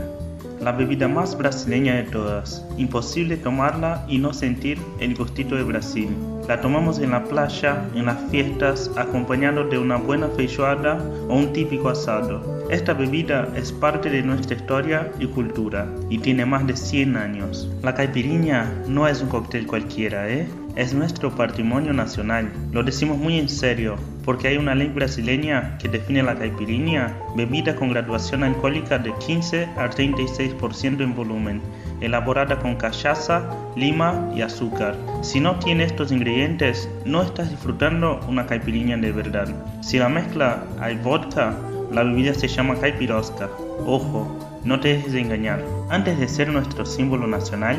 la 0.67 0.73
bebida 0.73 1.07
más 1.07 1.39
brasileña 1.39 1.95
de 1.95 2.03
todas. 2.03 2.67
Imposible 2.77 3.37
tomarla 3.37 4.05
y 4.09 4.19
no 4.19 4.33
sentir 4.33 4.81
el 4.99 5.15
gustito 5.15 5.55
de 5.55 5.63
Brasil. 5.63 6.09
La 6.49 6.61
tomamos 6.61 6.99
en 6.99 7.13
la 7.13 7.23
playa, 7.23 7.89
en 7.95 8.07
las 8.07 8.19
fiestas, 8.33 8.91
acompañado 8.97 9.63
de 9.63 9.79
una 9.79 9.97
buena 9.97 10.27
feijoada 10.27 10.99
o 11.29 11.37
un 11.37 11.53
típico 11.53 11.89
asado. 11.89 12.67
Esta 12.69 12.95
bebida 12.95 13.47
es 13.55 13.71
parte 13.71 14.11
de 14.11 14.23
nuestra 14.23 14.57
historia 14.57 15.13
y 15.21 15.29
cultura 15.29 15.87
y 16.11 16.19
tiene 16.19 16.45
más 16.45 16.67
de 16.67 16.77
100 16.77 17.17
años. 17.17 17.71
La 17.85 17.95
caipirinha 17.95 18.69
no 18.89 19.07
es 19.07 19.23
un 19.23 19.29
cóctel 19.29 19.69
cualquiera, 19.69 20.29
¿eh? 20.29 20.49
Es 20.77 20.93
nuestro 20.93 21.35
patrimonio 21.35 21.95
nacional. 21.95 22.53
Lo 22.71 22.83
decimos 22.83 23.17
muy 23.17 23.39
en 23.39 23.49
serio, 23.49 23.97
porque 24.27 24.49
hay 24.49 24.59
una 24.59 24.75
ley 24.75 24.89
brasileña 24.89 25.79
que 25.79 25.89
define 25.89 26.23
la 26.23 26.35
caipirinha, 26.35 27.17
bebida 27.35 27.75
con 27.75 27.89
graduación 27.89 28.45
alcohólica 28.45 28.99
de 28.99 29.15
15 29.27 29.71
a 29.77 29.89
36% 29.89 31.01
en 31.01 31.15
volumen, 31.15 31.63
elaborada 32.03 32.59
con 32.59 32.77
cachaza, 32.77 33.51
lima 33.75 34.31
y 34.37 34.43
azúcar. 34.43 34.99
Si 35.23 35.41
no 35.41 35.59
tiene 35.61 35.85
estos 35.85 36.13
ingredientes, 36.13 36.91
no 37.07 37.23
estás 37.23 37.49
disfrutando 37.49 38.21
una 38.29 38.45
caipirinha 38.45 38.99
de 38.99 39.13
verdad. 39.13 39.49
Si 39.81 39.99
la 39.99 40.11
mezcla 40.11 40.63
hay 40.79 40.97
vodka, 40.97 41.57
la 41.91 42.03
bebida 42.03 42.35
se 42.35 42.49
llama 42.49 42.79
caipirosca. 42.79 43.49
Ojo, 43.87 44.61
no 44.63 44.79
te 44.79 44.89
dejes 44.89 45.15
de 45.15 45.21
engañar. 45.21 45.65
Antes 45.89 46.19
de 46.19 46.29
ser 46.29 46.49
nuestro 46.49 46.85
símbolo 46.85 47.27
nacional, 47.27 47.77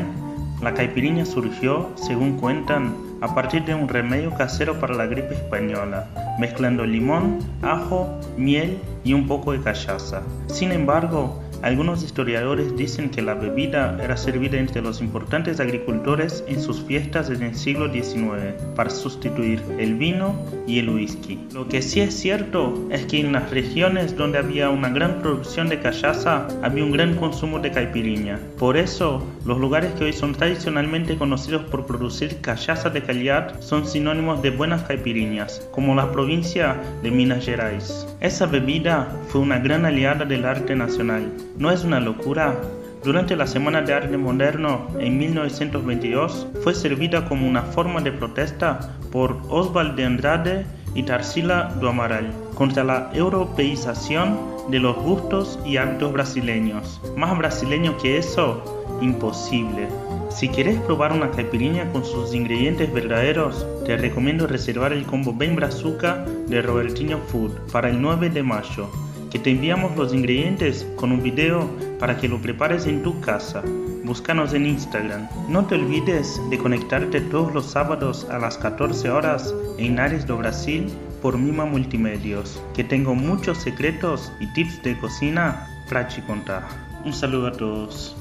la 0.62 0.74
caipirinha 0.74 1.24
surgió, 1.24 1.90
según 1.94 2.36
cuentan, 2.38 2.96
a 3.20 3.34
partir 3.34 3.64
de 3.64 3.74
un 3.74 3.88
remedio 3.88 4.34
casero 4.34 4.78
para 4.80 4.94
la 4.94 5.06
gripe 5.06 5.34
española, 5.34 6.08
mezclando 6.38 6.84
limón, 6.84 7.38
ajo, 7.62 8.18
miel 8.36 8.78
y 9.04 9.12
un 9.12 9.26
poco 9.26 9.52
de 9.52 9.60
cachaza. 9.60 10.22
Sin 10.48 10.72
embargo, 10.72 11.40
algunos 11.62 12.02
historiadores 12.02 12.76
dicen 12.76 13.10
que 13.10 13.22
la 13.22 13.34
bebida 13.34 13.98
era 14.02 14.16
servida 14.16 14.58
entre 14.58 14.80
los 14.80 15.00
importantes 15.00 15.60
agricultores 15.60 16.44
en 16.46 16.60
sus 16.60 16.82
fiestas 16.82 17.30
en 17.30 17.42
el 17.42 17.54
siglo 17.54 17.92
XIX 17.92 18.54
para 18.76 18.90
sustituir 18.90 19.60
el 19.78 19.94
vino 19.94 20.36
y 20.66 20.78
el 20.78 20.90
whisky. 20.90 21.38
Lo 21.52 21.68
que 21.68 21.82
sí 21.82 22.00
es 22.00 22.14
cierto 22.14 22.86
es 22.90 23.06
que 23.06 23.20
en 23.20 23.32
las 23.32 23.50
regiones 23.50 24.16
donde 24.16 24.38
había 24.38 24.70
una 24.70 24.88
gran 24.88 25.20
producción 25.20 25.68
de 25.68 25.80
cachaza 25.80 26.46
había 26.62 26.84
un 26.84 26.92
gran 26.92 27.16
consumo 27.16 27.58
de 27.58 27.72
caipirinha. 27.72 28.38
Por 28.58 28.76
eso, 28.76 29.26
los 29.44 29.58
lugares 29.58 29.92
que 29.94 30.04
hoy 30.04 30.12
son 30.12 30.34
tradicionalmente 30.34 31.16
conocidos 31.16 31.62
por 31.62 31.86
producir 31.86 32.40
cachaza 32.40 32.90
de 32.90 33.02
calidad 33.02 33.60
son 33.60 33.86
sinónimos 33.86 34.42
de 34.42 34.50
buenas 34.50 34.82
caipiriñas, 34.82 35.66
como 35.72 35.94
la 35.94 36.12
provincia 36.12 36.76
de 37.02 37.10
Minas 37.10 37.44
Gerais. 37.44 38.06
Esa 38.20 38.46
bebida 38.46 39.08
fue 39.28 39.40
una 39.40 39.58
gran 39.58 39.84
aliada 39.84 40.24
del 40.24 40.44
arte 40.44 40.76
nacional 40.76 41.32
¿No 41.58 41.72
es 41.72 41.82
una 41.82 41.98
locura? 41.98 42.56
Durante 43.02 43.34
la 43.34 43.48
Semana 43.48 43.82
de 43.82 43.92
Arte 43.92 44.16
Moderno 44.16 44.86
en 45.00 45.18
1922 45.18 46.46
fue 46.62 46.72
servida 46.72 47.28
como 47.28 47.48
una 47.48 47.62
forma 47.62 48.00
de 48.00 48.12
protesta 48.12 48.94
por 49.10 49.40
Oswald 49.48 49.96
de 49.96 50.04
Andrade 50.04 50.66
y 50.94 51.02
Tarsila 51.02 51.74
do 51.80 51.88
Amaral 51.88 52.32
contra 52.54 52.84
la 52.84 53.10
europeización 53.12 54.38
de 54.70 54.78
los 54.78 54.94
gustos 54.98 55.58
y 55.66 55.78
hábitos 55.78 56.12
brasileños. 56.12 57.00
Más 57.16 57.36
brasileño 57.36 57.96
que 57.96 58.18
eso, 58.18 58.62
imposible. 59.00 59.88
Si 60.30 60.48
quieres 60.48 60.78
probar 60.82 61.12
una 61.12 61.32
caipirinha 61.32 61.90
con 61.90 62.04
sus 62.04 62.34
ingredientes 62.34 62.92
verdaderos, 62.92 63.66
te 63.84 63.96
recomiendo 63.96 64.46
reservar 64.46 64.92
el 64.92 65.04
combo 65.06 65.34
Ben 65.34 65.56
Brazuca 65.56 66.24
de 66.46 66.62
Robertinho 66.62 67.18
Food 67.18 67.50
para 67.72 67.90
el 67.90 68.00
9 68.00 68.30
de 68.30 68.44
mayo 68.44 68.88
que 69.30 69.38
te 69.38 69.50
enviamos 69.50 69.96
los 69.96 70.14
ingredientes 70.14 70.86
con 70.96 71.12
un 71.12 71.22
video 71.22 71.68
para 71.98 72.16
que 72.16 72.28
lo 72.28 72.40
prepares 72.40 72.86
en 72.86 73.02
tu 73.02 73.20
casa. 73.20 73.62
Búscanos 74.04 74.54
en 74.54 74.66
Instagram. 74.66 75.28
No 75.48 75.66
te 75.66 75.74
olvides 75.74 76.40
de 76.48 76.58
conectarte 76.58 77.20
todos 77.20 77.52
los 77.52 77.66
sábados 77.66 78.26
a 78.30 78.38
las 78.38 78.56
14 78.56 79.10
horas 79.10 79.54
en 79.76 79.98
Ares 79.98 80.26
do 80.26 80.38
Brasil 80.38 80.90
por 81.20 81.36
Mima 81.36 81.66
Multimedios, 81.66 82.62
que 82.74 82.84
tengo 82.84 83.14
muchos 83.14 83.58
secretos 83.58 84.32
y 84.40 84.52
tips 84.54 84.82
de 84.82 84.98
cocina 84.98 85.68
para 85.88 86.08
te 86.08 86.24
contar. 86.24 86.66
Un 87.04 87.12
saludo 87.12 87.48
a 87.48 87.52
todos. 87.52 88.16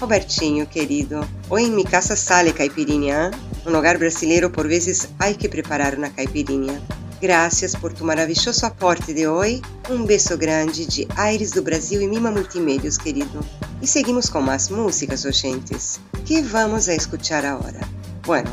Robertinho, 0.00 0.68
querido, 0.68 1.24
hoy 1.48 1.64
en 1.64 1.76
mi 1.76 1.84
casa 1.84 2.16
sale 2.16 2.52
caipirinha. 2.52 3.30
Un 3.64 3.74
hogar 3.74 3.98
brasileiro 3.98 4.50
por 4.52 4.68
vezes 4.68 5.10
hay 5.18 5.36
que 5.36 5.48
preparar 5.48 5.96
una 5.96 6.12
caipirinha. 6.12 6.80
Graças 7.24 7.74
por 7.74 7.90
tu 7.90 8.04
maravilhoso 8.04 8.66
aporte 8.66 9.14
de 9.14 9.26
hoje. 9.26 9.62
Um 9.88 10.04
beijo 10.04 10.36
grande 10.36 10.84
de 10.84 11.08
Aires 11.16 11.52
do 11.52 11.62
Brasil 11.62 12.02
e 12.02 12.06
Mima 12.06 12.30
Multimedios, 12.30 12.98
querido. 12.98 13.40
E 13.80 13.86
seguimos 13.86 14.28
com 14.28 14.42
mais 14.42 14.68
músicas, 14.68 15.24
oyentes. 15.24 15.98
Que 16.26 16.42
vamos 16.42 16.86
a 16.86 16.94
escuchar 16.94 17.46
agora? 17.46 17.80
Bueno, 18.26 18.50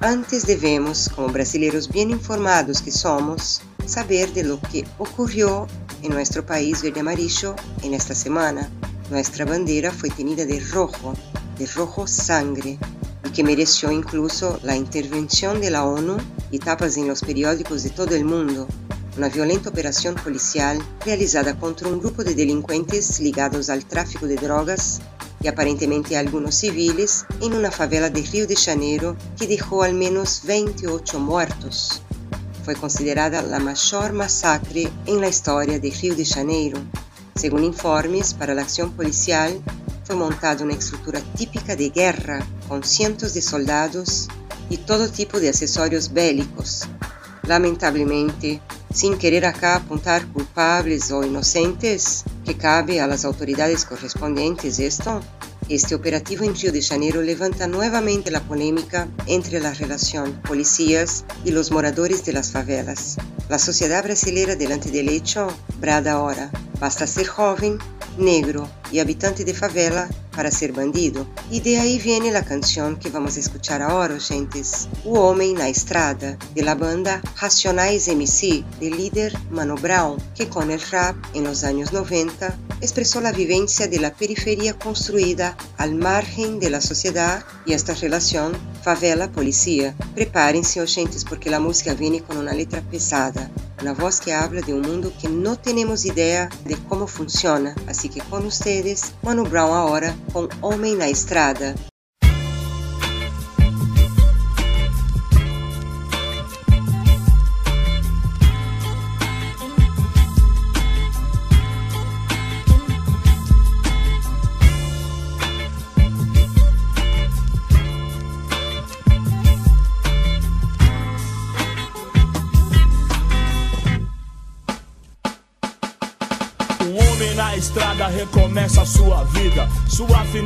antes 0.00 0.42
devemos, 0.42 1.06
como 1.06 1.28
brasileiros 1.28 1.86
bem 1.86 2.10
informados 2.10 2.80
que 2.80 2.90
somos, 2.90 3.60
saber 3.86 4.32
de 4.32 4.42
lo 4.42 4.58
que 4.62 4.84
ocorreu 4.98 5.68
em 6.02 6.08
nosso 6.08 6.42
país 6.42 6.82
verde 6.82 6.98
amarillo 6.98 7.54
en 7.84 7.94
esta 7.94 8.16
semana. 8.16 8.68
Nuestra 9.10 9.46
bandera 9.46 9.92
foi 9.92 10.10
tenida 10.10 10.44
de 10.44 10.58
rojo, 10.72 11.14
de 11.56 11.66
rojo 11.66 12.04
sangre, 12.08 12.80
que 13.38 13.44
mereció 13.44 13.92
incluso 13.92 14.58
la 14.64 14.74
intervención 14.74 15.60
de 15.60 15.70
la 15.70 15.84
ONU 15.84 16.16
y 16.50 16.58
tapas 16.58 16.96
en 16.96 17.06
los 17.06 17.20
periódicos 17.20 17.84
de 17.84 17.90
todo 17.90 18.16
el 18.16 18.24
mundo, 18.24 18.66
una 19.16 19.28
violenta 19.28 19.70
operación 19.70 20.16
policial 20.16 20.82
realizada 21.06 21.56
contra 21.56 21.86
un 21.86 22.00
grupo 22.00 22.24
de 22.24 22.34
delincuentes 22.34 23.20
ligados 23.20 23.70
al 23.70 23.84
tráfico 23.84 24.26
de 24.26 24.34
drogas 24.34 24.98
y 25.40 25.46
aparentemente 25.46 26.16
algunos 26.16 26.56
civiles 26.56 27.26
en 27.40 27.52
una 27.52 27.70
favela 27.70 28.10
de 28.10 28.22
Río 28.22 28.48
de 28.48 28.56
Janeiro 28.56 29.16
que 29.38 29.46
dejó 29.46 29.84
al 29.84 29.94
menos 29.94 30.42
28 30.42 31.20
muertos. 31.20 32.02
Fue 32.64 32.74
considerada 32.74 33.40
la 33.42 33.60
mayor 33.60 34.14
masacre 34.14 34.90
en 35.06 35.20
la 35.20 35.28
historia 35.28 35.78
de 35.78 35.90
Río 35.90 36.16
de 36.16 36.24
Janeiro. 36.24 36.80
Según 37.36 37.62
informes 37.62 38.34
para 38.34 38.52
la 38.52 38.62
acción 38.62 38.90
policial, 38.94 39.62
foi 40.08 40.16
montada 40.16 40.64
uma 40.64 40.72
estrutura 40.72 41.22
típica 41.36 41.76
de 41.76 41.90
guerra, 41.90 42.38
com 42.66 42.82
cientos 42.82 43.34
de 43.34 43.42
soldados 43.42 44.26
e 44.70 44.78
todo 44.78 45.12
tipo 45.12 45.38
de 45.38 45.48
acessórios 45.48 46.08
bélicos. 46.08 46.84
Lamentavelmente, 47.46 48.62
sem 48.90 49.14
querer 49.18 49.44
acá 49.44 49.76
apontar 49.76 50.24
culpables 50.32 51.10
ou 51.10 51.22
inocentes, 51.22 52.24
que 52.42 52.54
cabe 52.54 53.00
a 53.00 53.06
las 53.06 53.26
autoridades 53.26 53.84
correspondientes 53.84 54.78
esto, 54.78 55.20
este 55.68 55.94
operativo 55.94 56.42
en 56.44 56.54
Rio 56.54 56.72
de 56.72 56.80
Janeiro 56.80 57.20
levanta 57.20 57.66
nuevamente 57.66 58.30
la 58.30 58.40
polémica 58.40 59.08
entre 59.26 59.60
la 59.60 59.74
relación 59.74 60.40
policías 60.48 61.26
y 61.44 61.50
los 61.50 61.70
moradores 61.70 62.24
de 62.24 62.32
las 62.32 62.50
favelas. 62.50 63.18
La 63.50 63.58
sociedad 63.58 64.02
brasileira 64.02 64.56
delante 64.56 64.90
del 64.90 65.10
hecho 65.10 65.48
brada 65.78 66.12
ahora, 66.12 66.50
basta 66.80 67.06
ser 67.06 67.26
joven 67.26 67.78
negro 68.16 68.68
e 68.92 69.00
habitante 69.00 69.44
de 69.44 69.54
favela 69.54 70.08
para 70.32 70.50
ser 70.50 70.72
bandido. 70.72 71.26
E 71.50 71.60
de 71.60 71.76
aí 71.76 71.98
vem 71.98 72.34
a 72.36 72.42
canção 72.42 72.94
que 72.94 73.08
vamos 73.08 73.36
escuchar 73.36 73.80
agora, 73.82 74.18
gentes. 74.20 74.88
O 75.04 75.18
Homem 75.18 75.54
na 75.54 75.68
Estrada, 75.68 76.38
de 76.54 76.62
la 76.62 76.74
banda 76.74 77.20
Racionais 77.36 78.08
MC, 78.08 78.64
de 78.80 78.90
líder 78.90 79.32
Mano 79.50 79.74
Brown, 79.76 80.16
que 80.34 80.46
com 80.46 80.70
el 80.70 80.80
rap, 80.80 81.16
en 81.34 81.44
los 81.44 81.64
años 81.64 81.92
90, 81.92 82.56
expresó 82.80 83.20
la 83.20 83.32
vivencia 83.32 83.88
de 83.88 83.98
la 83.98 84.12
periferia 84.12 84.74
construida 84.74 85.56
al 85.76 85.94
margen 85.94 86.58
de 86.58 86.70
la 86.70 86.80
y 87.66 87.72
esta 87.72 87.94
relación 87.94 88.52
favela-policía. 88.82 89.94
Prepárense, 90.14 90.80
oyentes, 90.80 91.24
porque 91.24 91.50
la 91.50 91.60
música 91.60 91.94
viene 91.94 92.22
con 92.22 92.36
una 92.36 92.52
letra 92.52 92.80
pesada, 92.82 93.50
una 93.80 93.92
voz 93.92 94.20
que 94.20 94.32
habla 94.32 94.60
de 94.60 94.74
un 94.74 94.82
mundo 94.82 95.12
que 95.20 95.28
no 95.28 95.56
tenemos 95.56 96.04
idea 96.04 96.48
de 96.64 96.76
cómo 96.88 97.06
funciona. 97.06 97.74
Así 97.86 98.08
que 98.08 98.20
con 98.20 98.46
ustedes, 98.46 99.12
Mano 99.22 99.44
Brown 99.44 99.76
ahora 99.76 100.16
con 100.32 100.48
Homem 100.60 100.96
na 100.98 101.08
Estrada. 101.08 101.70
estrada 101.70 101.87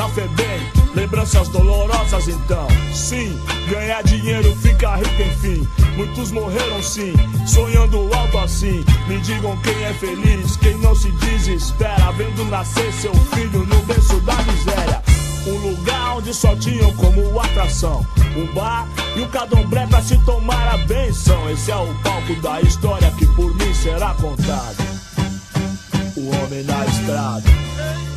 Na 0.00 0.08
FEBEM, 0.08 0.72
lembranças 0.94 1.48
dolorosas 1.48 2.26
então. 2.26 2.66
Sim, 2.94 3.38
ganhar 3.68 4.02
dinheiro, 4.02 4.56
ficar 4.56 4.96
rico 4.96 5.20
enfim. 5.20 5.68
Muitos 5.94 6.32
morreram 6.32 6.82
sim, 6.82 7.12
sonhando 7.46 8.08
alto 8.14 8.38
assim. 8.38 8.82
Me 9.06 9.20
digam 9.20 9.54
quem 9.58 9.84
é 9.84 9.92
feliz, 9.92 10.56
quem 10.56 10.74
não 10.78 10.94
se 10.94 11.10
desespera, 11.10 12.12
vendo 12.12 12.46
nascer 12.46 12.90
seu 12.94 13.12
filho 13.12 13.66
no 13.66 13.78
berço 13.82 14.18
da 14.22 14.36
miséria. 14.36 15.02
Um 15.46 15.68
lugar 15.68 16.16
onde 16.16 16.32
só 16.32 16.56
tinham 16.56 16.90
como 16.94 17.38
atração 17.38 18.06
um 18.38 18.46
bar 18.54 18.88
e 19.14 19.20
o 19.20 19.24
um 19.26 19.28
cadombré 19.28 19.86
pra 19.86 20.00
se 20.00 20.16
tomar 20.24 20.76
a 20.76 20.78
benção. 20.78 21.50
Esse 21.50 21.72
é 21.72 21.76
o 21.76 21.94
palco 22.02 22.34
da 22.40 22.58
história 22.62 23.10
que 23.18 23.26
por 23.26 23.54
mim 23.54 23.74
será 23.74 24.14
contado. 24.14 24.82
O 26.16 26.42
homem 26.42 26.62
na 26.64 26.86
estrada. 26.86 28.09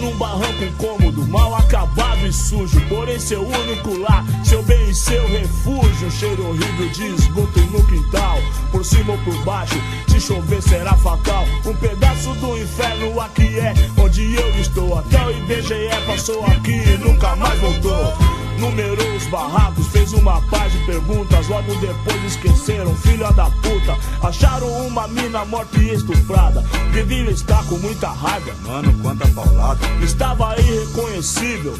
Num 0.00 0.16
barranco 0.16 0.64
incômodo, 0.64 1.26
mal 1.28 1.54
acabado 1.54 2.26
e 2.26 2.32
sujo. 2.32 2.80
Porém, 2.88 3.18
seu 3.18 3.46
único 3.46 3.96
lar, 3.98 4.24
seu 4.44 4.62
bem 4.62 4.90
e 4.90 4.94
seu 4.94 5.26
refúgio. 5.28 6.06
Um 6.06 6.10
cheiro 6.10 6.48
horrível 6.48 6.88
de 6.88 7.06
esgoto 7.06 7.60
no 7.60 7.86
quintal, 7.86 8.38
por 8.72 8.84
cima 8.84 9.12
ou 9.12 9.18
por 9.18 9.44
baixo. 9.44 9.76
Se 10.08 10.20
chover 10.20 10.62
será 10.62 10.96
fatal. 10.96 11.44
Um 11.66 11.74
pedaço 11.74 12.32
do 12.34 12.58
inferno 12.58 13.20
aqui 13.20 13.58
é 13.58 13.74
onde 13.98 14.34
eu 14.34 14.48
estou. 14.58 14.98
Até 14.98 15.24
o 15.24 15.30
IBGE 15.30 15.90
passou 16.06 16.44
aqui 16.46 16.72
e 16.72 16.98
nunca 16.98 17.36
mais 17.36 17.58
voltou 17.60 18.29
numerou 18.60 19.16
os 19.16 19.26
barracos, 19.26 19.86
fez 19.88 20.12
uma 20.12 20.40
paz 20.42 20.72
de 20.72 20.78
perguntas, 20.84 21.48
logo 21.48 21.74
depois 21.76 22.24
esqueceram, 22.24 22.94
filha 22.96 23.32
da 23.32 23.46
puta. 23.46 23.96
Acharam 24.22 24.68
uma 24.86 25.08
mina 25.08 25.44
morta 25.46 25.78
e 25.78 25.94
estuprada. 25.94 26.62
Devia 26.92 27.30
estar 27.30 27.64
com 27.64 27.78
muita 27.78 28.08
raiva. 28.08 28.54
Mano, 28.66 28.92
quanta 29.02 29.26
paulada. 29.28 29.80
Estava 30.02 30.54
irreconhecível. 30.60 31.74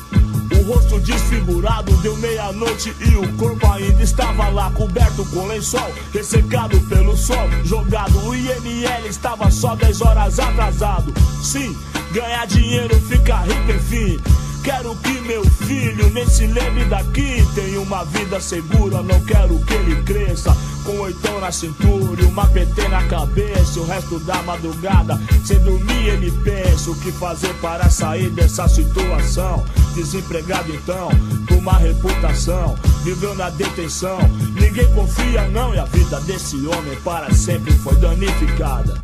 O 0.53 0.63
rosto 0.65 0.99
desfigurado, 1.01 1.93
deu 1.99 2.17
meia-noite 2.17 2.95
e 3.01 3.17
o 3.17 3.33
corpo 3.35 3.71
ainda 3.71 4.03
estava 4.03 4.49
lá, 4.49 4.71
coberto 4.73 5.25
com 5.27 5.47
lençol, 5.47 5.93
ressecado 6.13 6.79
pelo 6.83 7.17
sol, 7.17 7.49
jogado. 7.65 8.19
O 8.27 8.35
IML 8.35 9.07
estava 9.09 9.51
só 9.51 9.77
10 9.77 10.01
horas 10.01 10.39
atrasado. 10.39 11.15
Sim, 11.43 11.77
ganhar 12.13 12.47
dinheiro, 12.47 12.99
ficar 13.03 13.47
rico, 13.47 13.71
enfim. 13.71 14.21
Quero 14.63 14.95
que 14.97 15.21
meu 15.23 15.43
filho 15.43 16.11
nem 16.11 16.29
se 16.29 16.47
lembre 16.47 16.85
daqui. 16.85 17.47
Tenha 17.55 17.81
uma 17.81 18.05
vida 18.05 18.39
segura, 18.41 19.03
não 19.03 19.19
quero 19.25 19.59
que 19.61 19.73
ele 19.75 20.03
cresça. 20.03 20.55
Com 20.85 20.99
oitão 21.01 21.41
na 21.41 21.51
cintura 21.51 22.21
e 22.21 22.25
uma 22.27 22.47
PT 22.47 22.89
na 22.89 23.03
cabeça. 23.05 23.81
O 23.81 23.87
resto 23.87 24.19
da 24.21 24.43
madrugada, 24.43 25.19
sem 25.45 25.59
dormir, 25.61 26.09
ele 26.09 26.31
pensa 26.45 26.91
o 26.91 26.97
que 26.97 27.11
fazer 27.13 27.53
para 27.55 27.89
sair 27.89 28.29
dessa 28.31 28.69
situação. 28.69 29.65
Desempregado 29.95 30.73
então, 30.75 31.09
com 31.49 31.55
uma 31.55 31.79
reputação, 31.79 32.77
viveu 33.03 33.35
na 33.35 33.49
detenção. 33.51 34.19
Ninguém 34.61 34.87
confia, 34.95 35.49
não, 35.49 35.75
e 35.75 35.79
a 35.79 35.85
vida 35.85 36.21
desse 36.21 36.57
homem 36.67 36.97
para 37.03 37.33
sempre 37.33 37.73
foi 37.79 37.95
danificada. 37.97 39.01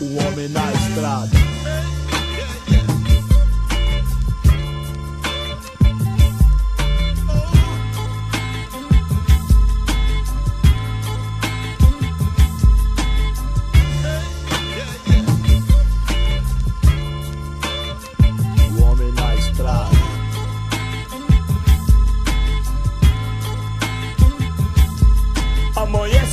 O 0.00 0.16
homem 0.26 0.48
na 0.48 0.72
estrada. 0.72 1.49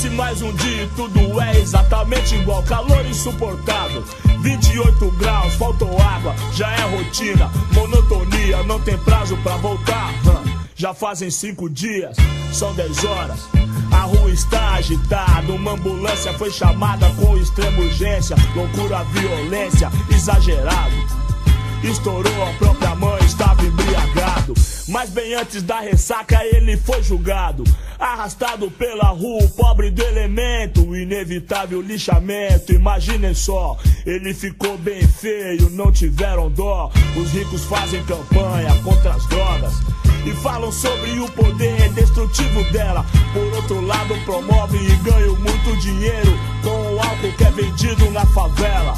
Mais 0.06 0.44
um 0.44 0.54
dia 0.54 0.84
e 0.84 0.88
tudo 0.96 1.42
é 1.42 1.60
exatamente 1.60 2.36
igual. 2.36 2.62
Calor 2.64 3.04
insuportável, 3.08 4.04
28 4.42 5.12
graus, 5.12 5.56
faltou 5.56 6.00
água, 6.00 6.36
já 6.54 6.72
é 6.72 6.82
rotina. 6.82 7.50
Monotonia, 7.74 8.62
não 8.64 8.80
tem 8.80 8.96
prazo 9.00 9.36
pra 9.38 9.58
voltar. 9.58 10.14
Já 10.76 10.94
fazem 10.94 11.32
cinco 11.32 11.68
dias, 11.68 12.16
são 12.54 12.74
10 12.76 13.04
horas. 13.06 13.40
A 13.92 14.02
rua 14.02 14.30
está 14.30 14.76
agitada, 14.76 15.52
uma 15.52 15.72
ambulância 15.72 16.32
foi 16.34 16.52
chamada 16.52 17.10
com 17.16 17.36
extrema 17.36 17.80
urgência. 17.80 18.36
Loucura, 18.56 19.04
violência, 19.06 19.90
exagerado. 20.14 20.96
Estourou 21.84 22.44
a 22.44 22.54
própria 22.54 22.94
mãe, 22.96 23.24
estava 23.24 23.66
embriagado. 23.66 24.54
Mas 24.88 25.10
bem 25.10 25.34
antes 25.34 25.64
da 25.64 25.80
ressaca 25.80 26.46
ele 26.46 26.78
foi 26.78 27.02
julgado. 27.02 27.64
Arrastado 28.00 28.70
pela 28.72 29.10
rua, 29.10 29.44
o 29.44 29.50
pobre 29.50 29.90
do 29.90 30.04
elemento, 30.04 30.88
o 30.88 30.96
inevitável 30.96 31.82
lixamento. 31.82 32.72
Imaginem 32.72 33.34
só, 33.34 33.76
ele 34.06 34.34
ficou 34.36 34.78
bem 34.78 35.02
feio, 35.08 35.70
não 35.72 35.92
tiveram 35.92 36.50
dó. 36.50 36.92
Os 37.16 37.32
ricos 37.32 37.64
fazem 37.66 38.04
campanha 38.06 38.74
contra 38.84 39.14
as 39.14 39.26
drogas 39.28 39.74
e 40.26 40.32
falam 40.44 40.72
sobre 40.72 41.20
o 41.20 41.28
poder 41.32 41.90
destrutivo 41.94 42.64
dela. 42.72 43.04
Por 43.34 43.54
outro 43.56 43.82
lado, 43.82 44.16
promove 44.26 44.78
e 44.78 44.96
ganham 44.98 45.36
muito 45.36 45.78
dinheiro 45.82 46.38
com 46.64 46.94
o 46.94 47.00
álcool 47.00 47.32
que 47.36 47.44
é 47.44 47.52
vendido 47.52 48.12
na 48.12 48.26
favela. 48.28 48.94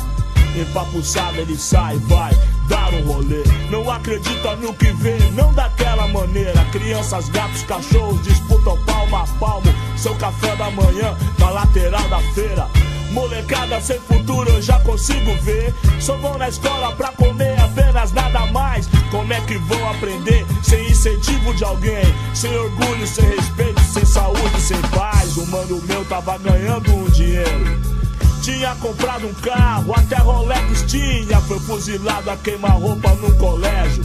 Empapuçado 0.58 1.38
ele 1.38 1.58
sai, 1.58 1.96
vai 2.00 2.34
dar 2.70 2.94
um 2.94 3.02
rolê. 3.02 3.44
Não 3.70 3.90
acredita 3.92 4.56
no 4.56 4.74
que 4.74 4.94
vê, 4.94 5.18
não 5.34 5.52
daquela 5.54 6.08
maneira. 6.08 6.64
Crianças, 6.72 7.28
gatos, 7.30 7.64
cachorros 7.64 8.22
disputam 8.24 8.78
palmo 8.86 9.18
a 9.18 9.26
palmo. 9.40 9.68
Seu 9.98 10.16
café 10.16 10.56
da 10.56 10.72
manhã 10.72 11.18
na 11.38 11.50
lateral 11.50 12.08
da 12.08 12.20
feira. 12.34 12.68
Molecada 13.12 13.82
sem 13.82 14.00
futuro 14.02 14.48
eu 14.50 14.62
já 14.62 14.80
consigo 14.82 15.36
ver. 15.42 15.74
Só 16.00 16.16
vão 16.18 16.38
na 16.38 16.48
escola 16.48 16.96
pra 16.96 17.12
comer 17.14 17.60
apenas 17.60 18.12
nada 18.12 18.46
mais. 18.48 18.88
Como 19.10 19.34
é 19.34 19.42
que 19.42 19.58
vão 19.58 19.90
aprender 19.90 20.46
sem 20.64 20.90
incentivo 20.90 21.54
de 21.56 21.64
alguém? 21.64 22.04
Sem 22.34 22.56
orgulho, 22.56 23.08
sem 23.08 23.26
respeito, 23.26 23.82
sem 23.82 24.06
saúde, 24.06 24.62
sem 24.62 24.80
paz. 24.94 25.38
O 25.38 25.48
mano 25.48 25.82
meu 25.88 26.06
tava 26.06 26.38
ganhando 26.38 26.94
um 26.94 27.10
dinheiro 27.10 27.99
Tinha 28.42 28.74
comprado 28.76 29.28
um 29.28 29.34
carro, 29.34 29.94
até 29.94 30.16
Rolex 30.18 30.84
tinha. 30.84 31.42
Foi 31.42 31.60
fuzilado 31.60 32.30
a 32.30 32.38
queima-roupa 32.38 33.14
no 33.16 33.36
colégio. 33.36 34.04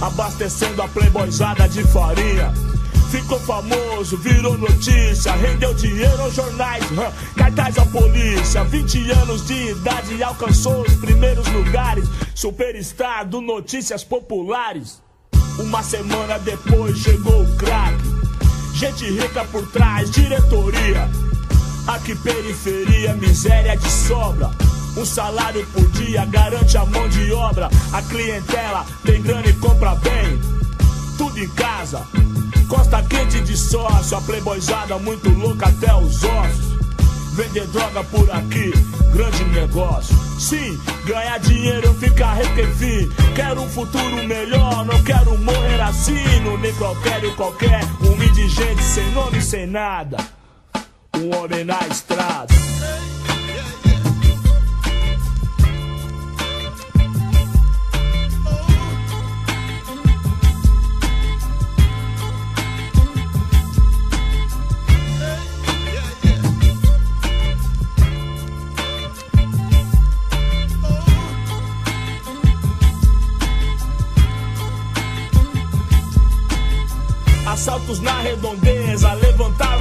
Abastecendo 0.00 0.82
a 0.82 0.88
playboyzada 0.88 1.68
de 1.68 1.82
farinha. 1.84 2.52
Ficou 3.10 3.38
famoso, 3.40 4.16
virou 4.16 4.56
notícia, 4.56 5.32
rendeu 5.32 5.74
dinheiro 5.74 6.22
aos 6.22 6.34
jornais, 6.34 6.82
hum, 6.92 7.12
cartaz 7.36 7.76
à 7.76 7.84
polícia. 7.84 8.64
20 8.64 9.10
anos 9.10 9.46
de 9.46 9.70
idade 9.70 10.14
e 10.14 10.22
alcançou 10.22 10.80
os 10.80 10.94
primeiros 10.94 11.46
lugares. 11.48 12.08
Superstar 12.34 13.28
do 13.28 13.42
Notícias 13.42 14.02
Populares. 14.02 15.02
Uma 15.58 15.82
semana 15.82 16.38
depois 16.38 16.96
chegou 16.98 17.42
o 17.42 17.56
craque. 17.56 18.02
Gente 18.74 19.04
rica 19.04 19.44
por 19.44 19.66
trás, 19.66 20.10
diretoria. 20.10 21.10
Aqui 21.86 22.14
periferia, 22.14 23.12
miséria 23.14 23.76
de 23.76 23.90
sobra. 23.90 24.50
Um 24.96 25.04
salário 25.04 25.66
por 25.72 25.84
dia 25.90 26.24
garante 26.26 26.76
a 26.76 26.84
mão 26.84 27.08
de 27.08 27.32
obra. 27.32 27.68
A 27.92 28.02
clientela 28.02 28.86
tem 29.04 29.20
grana 29.20 29.46
e 29.48 29.52
compra 29.54 29.94
bem. 29.96 30.40
Tudo 31.18 31.38
em 31.38 31.48
casa. 31.48 32.06
Costa 32.68 33.02
quente 33.02 33.40
de 33.40 33.56
sócio, 33.56 34.16
a 34.16 34.20
playboyzada 34.20 34.96
muito 34.98 35.28
louca 35.30 35.66
até 35.66 35.92
os 35.94 36.22
ossos. 36.22 36.72
Vender 37.34 37.66
droga 37.68 38.04
por 38.04 38.30
aqui, 38.30 38.72
grande 39.12 39.44
negócio. 39.44 40.14
Sim, 40.38 40.78
ganhar 41.04 41.38
dinheiro, 41.38 41.92
ficar 41.94 42.34
rico 42.34 42.60
enfim. 42.60 43.10
Quero 43.34 43.60
um 43.60 43.68
futuro 43.68 44.22
melhor, 44.26 44.84
não 44.84 45.02
quero 45.02 45.36
morrer 45.38 45.80
assim. 45.80 46.40
No 46.44 46.56
necrotério 46.58 47.34
qualquer, 47.34 47.80
um 48.02 48.22
indigente 48.22 48.82
sem 48.82 49.10
nome, 49.12 49.42
sem 49.42 49.66
nada. 49.66 50.18
Um 51.14 51.30
homem 51.36 51.64
na 51.64 51.78
estrada. 51.88 52.52
Assaltos 77.46 78.00
na 78.00 78.18
redondeza 78.22 79.14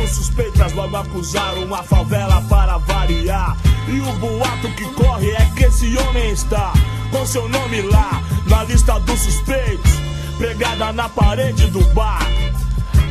levantaram 0.02 0.08
suspeitas, 0.08 0.74
logo 0.74 0.96
acusaram 0.96 1.76
a 1.76 1.84
favela 1.84 2.42
para 2.50 2.78
variar. 2.78 3.58
E 3.88 4.00
o 4.00 4.14
boato 4.14 4.70
que 4.76 4.86
corre 4.94 5.32
é 5.32 5.46
que 5.56 5.66
esse 5.66 5.98
homem 5.98 6.32
está 6.32 6.74
com 7.12 7.26
seu 7.26 7.48
nome 7.50 7.82
lá 7.82 8.22
na 8.48 8.64
lista 8.64 9.00
dos 9.00 9.20
suspeitos, 9.20 9.92
pregada 10.38 10.92
na 10.92 11.10
parede 11.10 11.68
do 11.68 11.82
bar. 11.94 12.26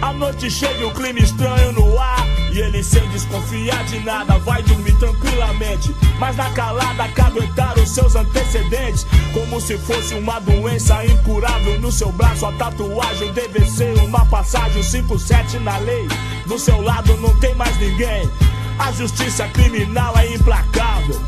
A 0.02 0.14
noite 0.14 0.50
chega 0.50 0.80
e 0.80 0.84
o 0.84 0.90
clima 0.92 1.18
estranho 1.18 1.72
no 1.72 1.98
ar. 1.98 2.26
E 2.50 2.58
ele 2.58 2.82
sem 2.82 3.06
desconfiar 3.10 3.84
de 3.84 4.00
nada 4.00 4.38
vai 4.38 4.62
dormir 4.62 4.96
tranquilamente. 4.98 5.94
Mas 6.18 6.36
na 6.36 6.50
calada 6.52 7.06
caguetaram 7.08 7.86
seus 7.86 8.16
antecedentes. 8.16 9.06
Como 9.34 9.60
se 9.60 9.76
fosse 9.78 10.14
uma 10.14 10.40
doença 10.40 11.04
incurável 11.04 11.78
no 11.80 11.92
seu 11.92 12.10
braço. 12.12 12.46
A 12.46 12.52
tatuagem 12.52 13.30
deve 13.32 13.64
ser 13.66 13.92
uma 13.98 14.24
passagem 14.24 14.82
57 14.82 15.58
na 15.58 15.76
lei. 15.78 16.08
Do 16.46 16.58
seu 16.58 16.80
lado 16.80 17.14
não 17.18 17.38
tem 17.38 17.54
mais 17.54 17.76
ninguém. 17.76 18.28
A 18.78 18.90
justiça 18.92 19.46
criminal 19.48 20.16
é 20.16 20.34
implacável. 20.34 21.20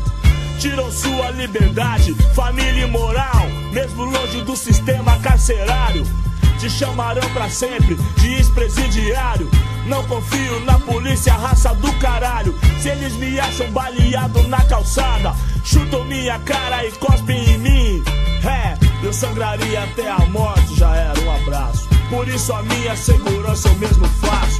Tiram 0.59 0.91
sua 0.91 1.29
liberdade, 1.29 2.15
família 2.33 2.85
e 2.85 2.89
moral. 2.89 3.47
Mesmo 3.71 4.05
longe 4.05 4.41
do 4.41 4.55
sistema 4.55 5.19
carcerário 5.19 6.22
te 6.59 6.69
chamarão 6.69 7.27
pra 7.31 7.49
sempre 7.49 7.95
de 8.17 8.33
ex-presidiário. 8.35 9.49
Não 9.85 10.03
confio 10.05 10.59
na 10.61 10.79
polícia, 10.79 11.33
raça 11.33 11.73
do 11.75 11.91
caralho. 11.93 12.57
Se 12.81 12.89
eles 12.89 13.13
me 13.13 13.39
acham 13.39 13.69
baleado 13.71 14.47
na 14.47 14.63
calçada, 14.65 15.35
chutam 15.63 16.05
minha 16.05 16.39
cara 16.39 16.85
e 16.85 16.91
cospem 16.93 17.43
em 17.51 17.57
mim. 17.57 18.03
É, 18.45 18.77
eu 19.05 19.11
sangraria 19.11 19.83
até 19.83 20.09
a 20.09 20.19
morte, 20.27 20.75
já 20.77 20.95
era 20.95 21.19
um 21.19 21.31
abraço. 21.35 21.87
Por 22.09 22.27
isso 22.27 22.53
a 22.53 22.61
minha 22.63 22.95
segurança 22.95 23.67
eu 23.67 23.75
mesmo 23.75 24.05
faço. 24.05 24.59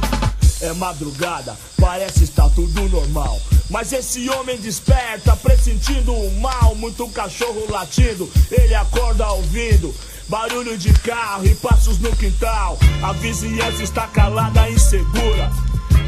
É 0.60 0.72
madrugada, 0.74 1.56
parece 1.80 2.24
estar 2.24 2.48
tudo 2.50 2.88
normal. 2.88 3.38
Mas 3.70 3.92
esse 3.92 4.28
homem 4.30 4.58
desperta, 4.58 5.36
pressentindo 5.36 6.12
o 6.12 6.40
mal. 6.40 6.74
Muito 6.74 7.06
cachorro 7.08 7.66
latindo, 7.68 8.30
ele 8.50 8.74
acorda 8.74 9.30
ouvindo. 9.32 9.94
Barulho 10.28 10.76
de 10.78 10.92
carro 11.00 11.44
e 11.44 11.54
passos 11.56 11.98
no 11.98 12.10
quintal. 12.16 12.78
A 13.02 13.12
vizinhança 13.12 13.82
está 13.82 14.06
calada 14.06 14.68
e 14.68 14.74
insegura. 14.74 15.50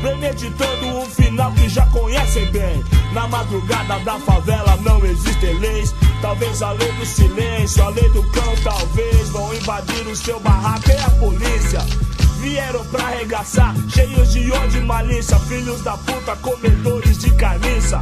Premeditando 0.00 0.86
um 0.86 1.06
final 1.06 1.52
que 1.52 1.68
já 1.68 1.84
conhecem 1.86 2.46
bem. 2.50 2.82
Na 3.12 3.28
madrugada 3.28 3.98
da 4.00 4.18
favela 4.20 4.76
não 4.82 5.04
existem 5.04 5.58
leis. 5.58 5.94
Talvez 6.22 6.62
a 6.62 6.72
lei 6.72 6.90
do 6.92 7.04
silêncio, 7.04 7.84
a 7.84 7.90
lei 7.90 8.08
do 8.10 8.22
cão, 8.30 8.54
talvez 8.64 9.28
vão 9.28 9.54
invadir 9.54 10.06
o 10.06 10.16
seu 10.16 10.40
barraco 10.40 10.90
e 10.90 10.96
a 10.96 11.10
polícia. 11.10 11.80
Vieram 12.40 12.84
pra 12.86 13.04
arregaçar, 13.04 13.74
cheios 13.88 14.32
de 14.32 14.50
ódio 14.50 14.80
e 14.80 14.84
malícia. 14.84 15.38
Filhos 15.40 15.82
da 15.82 15.96
puta, 15.98 16.34
comedores 16.36 17.18
de 17.18 17.30
carniça. 17.34 18.00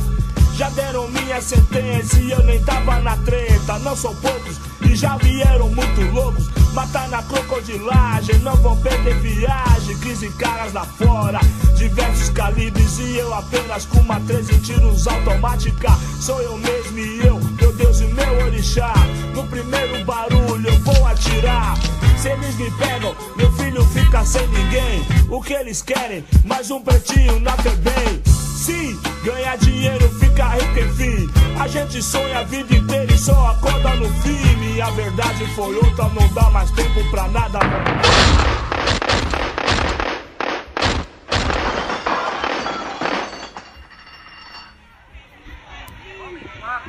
Já 0.57 0.71
deram 0.71 1.09
minha 1.09 1.41
sentença 1.41 2.17
e 2.21 2.31
eu 2.31 2.41
nem 2.45 2.63
tava 2.63 3.01
na 3.01 3.17
treta. 3.19 3.77
Não 3.81 3.97
são 3.97 4.15
poucos 4.15 4.57
e 4.83 4.95
já 4.95 5.17
vieram 5.17 5.69
muito 5.69 6.01
loucos. 6.13 6.49
Matar 6.73 7.09
na 7.09 7.23
crocodilagem, 7.25 8.39
não 8.39 8.55
vão 8.57 8.77
perder 8.81 9.19
viagem. 9.21 9.99
15 9.99 10.29
caras 10.31 10.73
lá 10.73 10.85
fora, 10.85 11.41
diversos 11.77 12.29
calibres 12.29 12.99
e 13.01 13.17
eu 13.17 13.35
apenas 13.35 13.85
com 13.87 13.99
uma 13.99 14.21
13 14.21 14.61
tiros 14.61 15.09
automática. 15.09 15.91
Sou 16.21 16.41
eu 16.41 16.57
mesmo 16.59 16.99
e 16.99 17.27
eu, 17.27 17.41
meu 17.61 17.73
Deus 17.73 18.01
e 18.01 18.05
meu 18.05 18.45
orixá. 18.45 18.95
No 19.35 19.45
primeiro 19.49 20.05
barulho 20.05 20.69
eu 20.69 20.79
vou 20.81 21.07
atirar. 21.07 21.77
Se 22.17 22.29
eles 22.29 22.55
me 22.57 22.71
pegam, 22.79 23.15
meu 23.37 23.51
filho 23.55 23.85
fica 23.87 24.25
sem 24.25 24.47
ninguém. 24.47 25.05
O 25.29 25.43
que 25.43 25.53
eles 25.53 25.83
querem? 25.83 26.25
Mais 26.45 26.71
um 26.71 26.81
pretinho 26.81 27.41
na 27.41 27.57
FEBEM. 27.57 28.34
Sim, 28.65 28.99
ganhar 29.23 29.59
dinheiro, 29.59 30.09
ficar 30.19 30.55
rico, 30.55 30.79
enfim. 30.79 31.31
A 31.61 31.69
gente 31.69 32.03
sonha 32.03 32.39
a 32.39 32.45
vida 32.45 32.75
inteira 32.75 33.13
e 33.13 33.19
só 33.19 33.49
acorda 33.49 33.95
no 33.97 34.09
fim. 34.23 34.75
E 34.75 34.81
a 34.81 34.89
verdade 34.89 35.45
foi 35.55 35.77
outra, 35.77 36.09
não 36.09 36.27
dá 36.33 36.49
mais 36.49 36.71
tempo 36.71 37.11
pra 37.11 37.29
nada. 37.29 37.59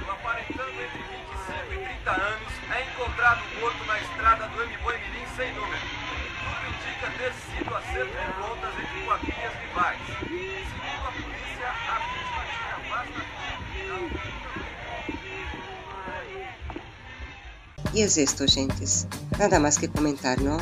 aparentando 0.10 0.82
entre 0.82 1.04
25 1.04 1.86
30 2.06 2.12
anos, 2.12 2.54
é 2.72 3.60
morto 3.60 3.86
na 3.86 4.00
estrada 4.00 4.48
do 4.48 4.66
Mboi 4.66 4.98
Mirim 4.98 5.28
sem 5.36 5.54
número. 5.54 5.82
Tudo 6.40 6.68
indica 6.70 7.12
ter 7.18 7.34
sido 7.34 7.76
acerto 7.76 8.45
E 17.96 18.02
es 18.02 18.18
esto, 18.18 18.46
gentes. 18.46 19.08
Nada 19.40 19.58
mais 19.58 19.78
que 19.78 19.88
comentar, 19.88 20.38
não? 20.42 20.58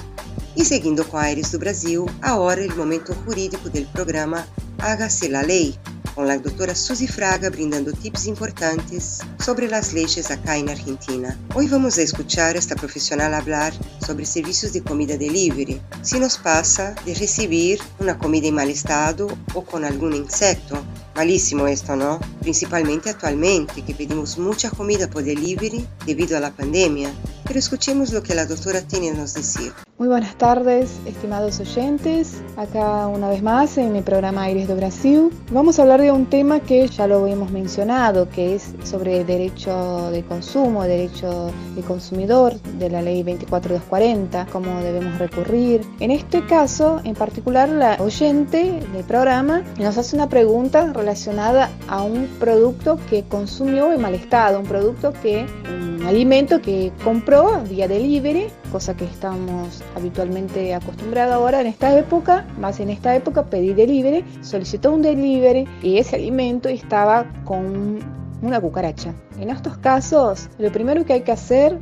E 0.56 0.64
seguindo 0.64 1.04
com 1.04 1.18
Aires 1.18 1.50
do 1.50 1.58
Brasil, 1.58 2.06
agora 2.22 2.64
o 2.64 2.78
momento 2.78 3.12
jurídico 3.26 3.72
do 3.72 3.82
programa 3.88 4.48
Hágase 4.78 5.30
la 5.30 5.42
Lei, 5.42 5.76
com 6.14 6.22
a 6.22 6.38
doutora 6.38 6.76
Suzy 6.76 7.08
Fraga 7.08 7.50
brindando 7.50 7.92
tips 7.92 8.28
importantes 8.28 9.22
sobre 9.40 9.66
as 9.74 9.92
leis 9.94 10.30
acá 10.30 10.56
na 10.60 10.74
Argentina. 10.74 11.40
Hoje 11.56 11.70
vamos 11.70 11.98
a 11.98 12.04
escuchar 12.04 12.56
esta 12.56 12.76
profissional 12.76 13.34
hablar 13.34 13.74
sobre 14.06 14.28
serviços 14.28 14.72
de 14.72 14.82
comida 14.82 15.18
delivery, 15.18 15.82
se 16.04 16.20
nos 16.20 16.38
passa 16.38 16.94
de 17.04 17.14
receber 17.14 17.80
uma 18.00 18.14
comida 18.14 18.46
em 18.46 18.52
mal 18.52 18.70
estado 18.70 19.28
ou 19.56 19.64
com 19.64 19.78
algum 19.78 20.12
insecto. 20.12 20.83
Malíssimo 21.16 21.68
esto, 21.68 21.96
¿no? 21.96 22.20
Principalmente 22.42 23.12
actualmente, 23.12 23.84
que 23.84 23.94
pedimos 23.94 24.38
mucha 24.38 24.72
comida 24.72 25.08
por 25.08 25.24
delivery 25.24 25.86
debido 26.06 26.36
a 26.36 26.40
la 26.40 26.52
pandemia. 26.52 27.14
Pero 27.46 27.60
escuchemos 27.60 28.12
lo 28.12 28.24
que 28.24 28.34
la 28.34 28.46
doctora 28.46 28.82
tiene 28.82 29.12
nos 29.12 29.36
decir. 29.36 29.74
Muy 30.04 30.10
buenas 30.10 30.36
tardes, 30.36 31.00
estimados 31.06 31.62
oyentes. 31.62 32.42
Acá 32.58 33.08
una 33.08 33.30
vez 33.30 33.42
más 33.42 33.78
en 33.78 33.96
el 33.96 34.04
programa 34.04 34.44
Aires 34.44 34.68
do 34.68 34.76
Brasil. 34.76 35.30
Vamos 35.50 35.80
a 35.80 35.84
hablar 35.84 36.02
de 36.02 36.12
un 36.12 36.26
tema 36.26 36.60
que 36.60 36.90
ya 36.90 37.08
lo 37.08 37.26
hemos 37.26 37.52
mencionado, 37.52 38.28
que 38.28 38.56
es 38.56 38.74
sobre 38.84 39.24
derecho 39.24 40.12
de 40.12 40.22
consumo, 40.24 40.84
derecho 40.84 41.54
de 41.74 41.82
consumidor 41.84 42.54
de 42.80 42.90
la 42.90 43.02
ley 43.02 43.24
24240, 43.24 44.48
cómo 44.52 44.78
debemos 44.82 45.18
recurrir. 45.20 45.86
En 46.02 46.12
este 46.12 46.46
caso, 46.48 47.00
en 47.06 47.16
particular, 47.16 47.70
la 47.70 47.96
oyente 48.02 48.82
del 48.92 49.06
programa 49.06 49.64
nos 49.80 49.98
hace 49.98 50.18
una 50.18 50.28
pregunta 50.28 50.86
relacionada 50.92 51.70
a 51.88 52.04
un 52.04 52.28
producto 52.42 53.00
que 53.10 53.24
consumió 53.24 53.94
en 53.94 54.02
mal 54.02 54.16
estado, 54.16 54.60
un 54.60 54.66
producto 54.66 55.14
que, 55.14 55.46
un 55.70 56.06
alimento 56.06 56.62
que 56.62 56.92
compró 57.06 57.62
vía 57.70 57.88
delivery, 57.88 58.48
cosa 58.74 58.96
que 58.96 59.06
estamos 59.06 59.84
habitualmente 59.96 60.74
acostumbrado 60.74 61.36
ahora 61.36 61.62
en 61.62 61.68
esta 61.68 61.96
época, 61.96 62.44
más 62.58 62.80
en 62.80 62.90
esta 62.90 63.16
época 63.16 63.46
pedí 63.46 63.72
delivery, 63.72 64.26
solicitó 64.42 64.92
un 64.92 65.04
delivery 65.04 65.68
y 65.84 66.00
ese 66.00 66.16
alimento 66.16 66.70
estaba 66.70 67.32
con 67.46 68.00
una 68.42 68.60
cucaracha. 68.60 69.14
En 69.40 69.52
estos 69.52 69.78
casos, 69.78 70.50
lo 70.58 70.72
primero 70.72 71.06
que 71.06 71.14
hay 71.14 71.22
que 71.22 71.32
hacer 71.32 71.78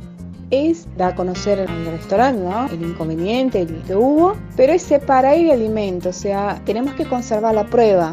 es 0.50 0.86
dar 0.98 1.12
a 1.12 1.16
conocer 1.16 1.60
al 1.60 1.86
restaurante 1.86 2.42
¿no? 2.42 2.66
el 2.68 2.82
inconveniente 2.82 3.62
el 3.62 3.82
que 3.84 3.96
hubo, 3.96 4.36
pero 4.54 4.74
es 4.74 4.82
separar 4.82 5.34
el 5.34 5.50
alimento, 5.50 6.10
o 6.10 6.12
sea, 6.12 6.60
tenemos 6.66 6.92
que 6.92 7.06
conservar 7.06 7.54
la 7.54 7.64
prueba 7.64 8.12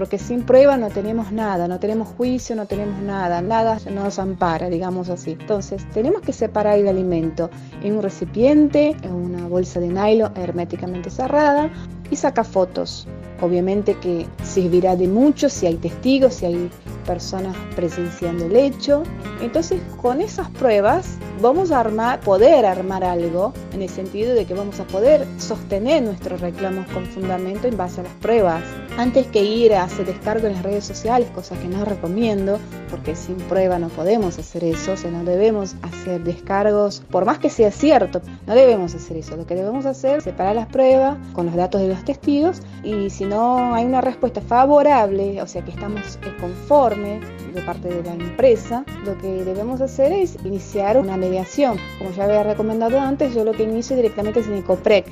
porque 0.00 0.16
sin 0.16 0.44
prueba 0.44 0.78
no 0.78 0.88
tenemos 0.88 1.30
nada, 1.30 1.68
no 1.68 1.78
tenemos 1.78 2.08
juicio, 2.08 2.56
no 2.56 2.64
tenemos 2.64 3.02
nada, 3.02 3.42
nada 3.42 3.78
nos 3.92 4.18
ampara, 4.18 4.70
digamos 4.70 5.10
así. 5.10 5.32
Entonces, 5.32 5.84
tenemos 5.92 6.22
que 6.22 6.32
separar 6.32 6.78
el 6.78 6.88
alimento 6.88 7.50
en 7.82 7.96
un 7.96 8.02
recipiente, 8.02 8.96
en 9.02 9.12
una 9.12 9.46
bolsa 9.46 9.78
de 9.78 9.88
nylon 9.88 10.32
herméticamente 10.38 11.10
cerrada 11.10 11.68
y 12.10 12.16
saca 12.16 12.44
fotos. 12.44 13.06
Obviamente 13.42 13.94
que 13.98 14.26
servirá 14.42 14.96
de 14.96 15.06
mucho 15.06 15.50
si 15.50 15.66
hay 15.66 15.76
testigos, 15.76 16.36
si 16.36 16.46
hay 16.46 16.70
personas 17.04 17.54
presenciando 17.76 18.46
el 18.46 18.56
hecho. 18.56 19.02
Entonces, 19.42 19.82
con 20.00 20.22
esas 20.22 20.48
pruebas 20.48 21.18
vamos 21.42 21.72
a 21.72 21.80
armar, 21.80 22.20
poder 22.20 22.64
armar 22.64 23.04
algo 23.04 23.52
en 23.74 23.82
el 23.82 23.90
sentido 23.90 24.34
de 24.34 24.46
que 24.46 24.54
vamos 24.54 24.80
a 24.80 24.84
poder 24.84 25.26
sostener 25.36 26.02
nuestros 26.02 26.40
reclamos 26.40 26.86
con 26.86 27.04
fundamento 27.04 27.68
en 27.68 27.76
base 27.76 28.00
a 28.00 28.04
las 28.04 28.14
pruebas. 28.14 28.62
Antes 28.98 29.26
que 29.28 29.42
ir 29.42 29.72
a 29.72 29.84
hacer 29.84 30.06
descargo 30.06 30.46
en 30.46 30.54
las 30.54 30.62
redes 30.62 30.84
sociales, 30.84 31.30
cosa 31.34 31.56
que 31.58 31.68
no 31.68 31.84
recomiendo, 31.84 32.58
porque 32.90 33.16
sin 33.16 33.36
prueba 33.36 33.78
no 33.78 33.88
podemos 33.88 34.38
hacer 34.38 34.64
eso, 34.64 34.92
o 34.92 34.96
sea, 34.96 35.10
no 35.10 35.24
debemos 35.24 35.74
hacer 35.82 36.22
descargos, 36.22 37.02
por 37.10 37.24
más 37.24 37.38
que 37.38 37.48
sea 37.48 37.70
cierto, 37.70 38.20
no 38.46 38.54
debemos 38.54 38.94
hacer 38.94 39.16
eso. 39.16 39.36
Lo 39.36 39.46
que 39.46 39.54
debemos 39.54 39.86
hacer 39.86 40.18
es 40.18 40.24
separar 40.24 40.56
las 40.56 40.66
pruebas 40.66 41.16
con 41.32 41.46
los 41.46 41.54
datos 41.54 41.80
de 41.80 41.88
los 41.88 42.04
testigos 42.04 42.60
y 42.82 43.08
si 43.10 43.24
no 43.24 43.74
hay 43.74 43.86
una 43.86 44.00
respuesta 44.00 44.40
favorable, 44.40 45.40
o 45.40 45.46
sea, 45.46 45.64
que 45.64 45.70
estamos 45.70 46.18
conformes 46.40 47.22
de 47.54 47.62
parte 47.62 47.88
de 47.88 48.02
la 48.02 48.12
empresa, 48.12 48.84
lo 49.04 49.16
que 49.18 49.44
debemos 49.44 49.80
hacer 49.80 50.12
es 50.12 50.36
iniciar 50.44 50.98
una 50.98 51.16
mediación. 51.16 51.78
Como 51.98 52.10
ya 52.10 52.24
había 52.24 52.42
recomendado 52.42 53.00
antes, 53.00 53.34
yo 53.34 53.44
lo 53.44 53.52
que 53.52 53.62
inicio 53.62 53.96
directamente 53.96 54.40
es 54.40 54.46
en 54.46 54.54
ECOPREC, 54.54 55.06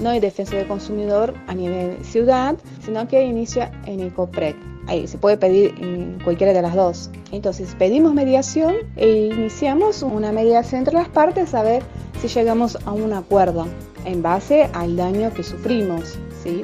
no 0.00 0.12
en 0.12 0.20
defensa 0.20 0.56
del 0.56 0.66
consumidor 0.66 1.34
a 1.46 1.54
nivel 1.54 2.04
ciudad, 2.04 2.56
sino 2.84 3.06
que 3.08 3.24
inicia 3.24 3.70
en 3.86 4.00
ECOPREC. 4.00 4.56
Ahí 4.86 5.06
se 5.06 5.18
puede 5.18 5.36
pedir 5.36 5.74
en 5.78 6.18
cualquiera 6.24 6.52
de 6.52 6.62
las 6.62 6.74
dos. 6.74 7.10
Entonces 7.30 7.74
pedimos 7.78 8.14
mediación 8.14 8.74
e 8.96 9.30
iniciamos 9.32 10.02
una 10.02 10.32
mediación 10.32 10.80
entre 10.80 10.94
las 10.94 11.08
partes 11.08 11.54
a 11.54 11.62
ver 11.62 11.82
si 12.20 12.28
llegamos 12.28 12.76
a 12.84 12.92
un 12.92 13.12
acuerdo 13.12 13.66
en 14.04 14.22
base 14.22 14.68
al 14.72 14.96
daño 14.96 15.32
que 15.32 15.42
sufrimos. 15.42 16.18
¿sí? 16.42 16.62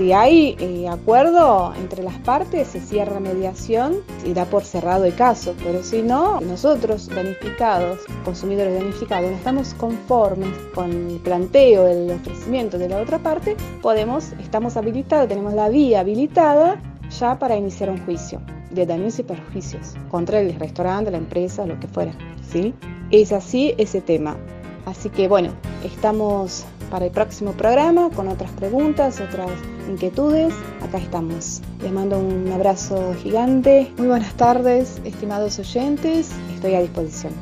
Si 0.00 0.14
hay 0.14 0.56
eh, 0.58 0.88
acuerdo 0.88 1.74
entre 1.74 2.02
las 2.02 2.16
partes, 2.20 2.68
se 2.68 2.80
cierra 2.80 3.20
mediación 3.20 3.96
y 4.24 4.32
da 4.32 4.46
por 4.46 4.64
cerrado 4.64 5.04
el 5.04 5.14
caso. 5.14 5.54
Pero 5.62 5.82
si 5.82 6.00
no, 6.00 6.40
nosotros 6.40 7.06
danificados, 7.06 7.98
consumidores 8.24 8.80
danificados, 8.80 9.30
no 9.30 9.36
estamos 9.36 9.74
conformes 9.74 10.48
con 10.74 10.90
el 10.90 11.18
planteo, 11.18 11.86
el 11.86 12.12
ofrecimiento 12.12 12.78
de 12.78 12.88
la 12.88 12.96
otra 12.96 13.18
parte, 13.18 13.58
podemos, 13.82 14.32
estamos 14.40 14.78
habilitados, 14.78 15.28
tenemos 15.28 15.52
la 15.52 15.68
vía 15.68 16.00
habilitada 16.00 16.80
ya 17.18 17.38
para 17.38 17.56
iniciar 17.56 17.90
un 17.90 18.02
juicio 18.06 18.40
de 18.70 18.86
daños 18.86 19.18
y 19.18 19.22
perjuicios 19.22 19.96
contra 20.10 20.40
el 20.40 20.58
restaurante, 20.58 21.10
la 21.10 21.18
empresa, 21.18 21.66
lo 21.66 21.78
que 21.78 21.88
fuera. 21.88 22.12
¿sí? 22.50 22.72
Es 23.10 23.32
así 23.32 23.74
ese 23.76 24.00
tema. 24.00 24.38
Así 24.86 25.10
que 25.10 25.28
bueno, 25.28 25.52
estamos 25.84 26.64
para 26.90 27.06
el 27.06 27.12
próximo 27.12 27.52
programa 27.52 28.10
con 28.10 28.28
otras 28.28 28.50
preguntas, 28.52 29.20
otras 29.20 29.50
inquietudes. 29.88 30.52
Acá 30.82 30.98
estamos. 30.98 31.62
Les 31.80 31.92
mando 31.92 32.18
un 32.18 32.50
abrazo 32.52 33.14
gigante. 33.22 33.92
Muy 33.96 34.08
buenas 34.08 34.34
tardes, 34.34 35.00
estimados 35.04 35.58
oyentes. 35.58 36.30
Estoy 36.54 36.74
a 36.74 36.80
disposición. 36.80 37.32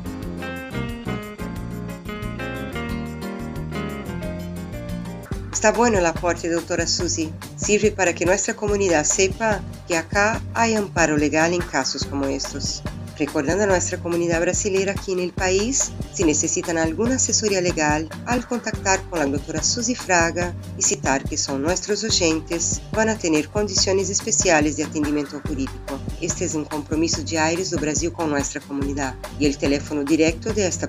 Está 5.51 5.73
bueno 5.73 5.97
el 5.97 6.05
aporte, 6.05 6.49
doctora 6.49 6.87
Susi. 6.87 7.33
Sirve 7.57 7.91
para 7.91 8.13
que 8.13 8.25
nuestra 8.25 8.53
comunidad 8.53 9.03
sepa 9.03 9.59
que 9.89 9.97
acá 9.97 10.41
hay 10.53 10.75
amparo 10.75 11.17
legal 11.17 11.53
en 11.53 11.59
casos 11.59 12.05
como 12.05 12.27
estos. 12.27 12.81
Recordando 13.19 13.65
a 13.65 13.67
nuestra 13.67 13.97
comunidad 13.97 14.39
brasileira 14.39 14.93
aquí 14.93 15.11
en 15.11 15.19
el 15.19 15.33
país, 15.33 15.91
si 16.13 16.23
necesitan 16.23 16.77
alguna 16.77 17.15
asesoría 17.15 17.59
legal, 17.59 18.07
al 18.25 18.47
contactar 18.47 19.01
con 19.09 19.19
la 19.19 19.25
doctora 19.25 19.61
Susi 19.61 19.93
Fraga 19.93 20.55
y 20.77 20.83
citar 20.83 21.25
que 21.25 21.35
son 21.35 21.61
nuestros 21.61 22.01
oyentes, 22.05 22.81
van 22.93 23.09
a 23.09 23.17
tener 23.17 23.49
condiciones 23.49 24.09
especiales 24.09 24.77
de 24.77 24.85
atendimiento 24.85 25.41
jurídico. 25.45 25.99
Este 26.21 26.45
es 26.45 26.55
un 26.55 26.63
compromiso 26.63 27.21
de 27.21 27.37
Aires 27.37 27.71
do 27.71 27.77
Brasil 27.77 28.13
con 28.13 28.29
nuestra 28.29 28.61
comunidad 28.61 29.15
y 29.37 29.47
el 29.47 29.57
teléfono 29.57 30.05
directo 30.05 30.53
de 30.53 30.65
esta 30.65 30.87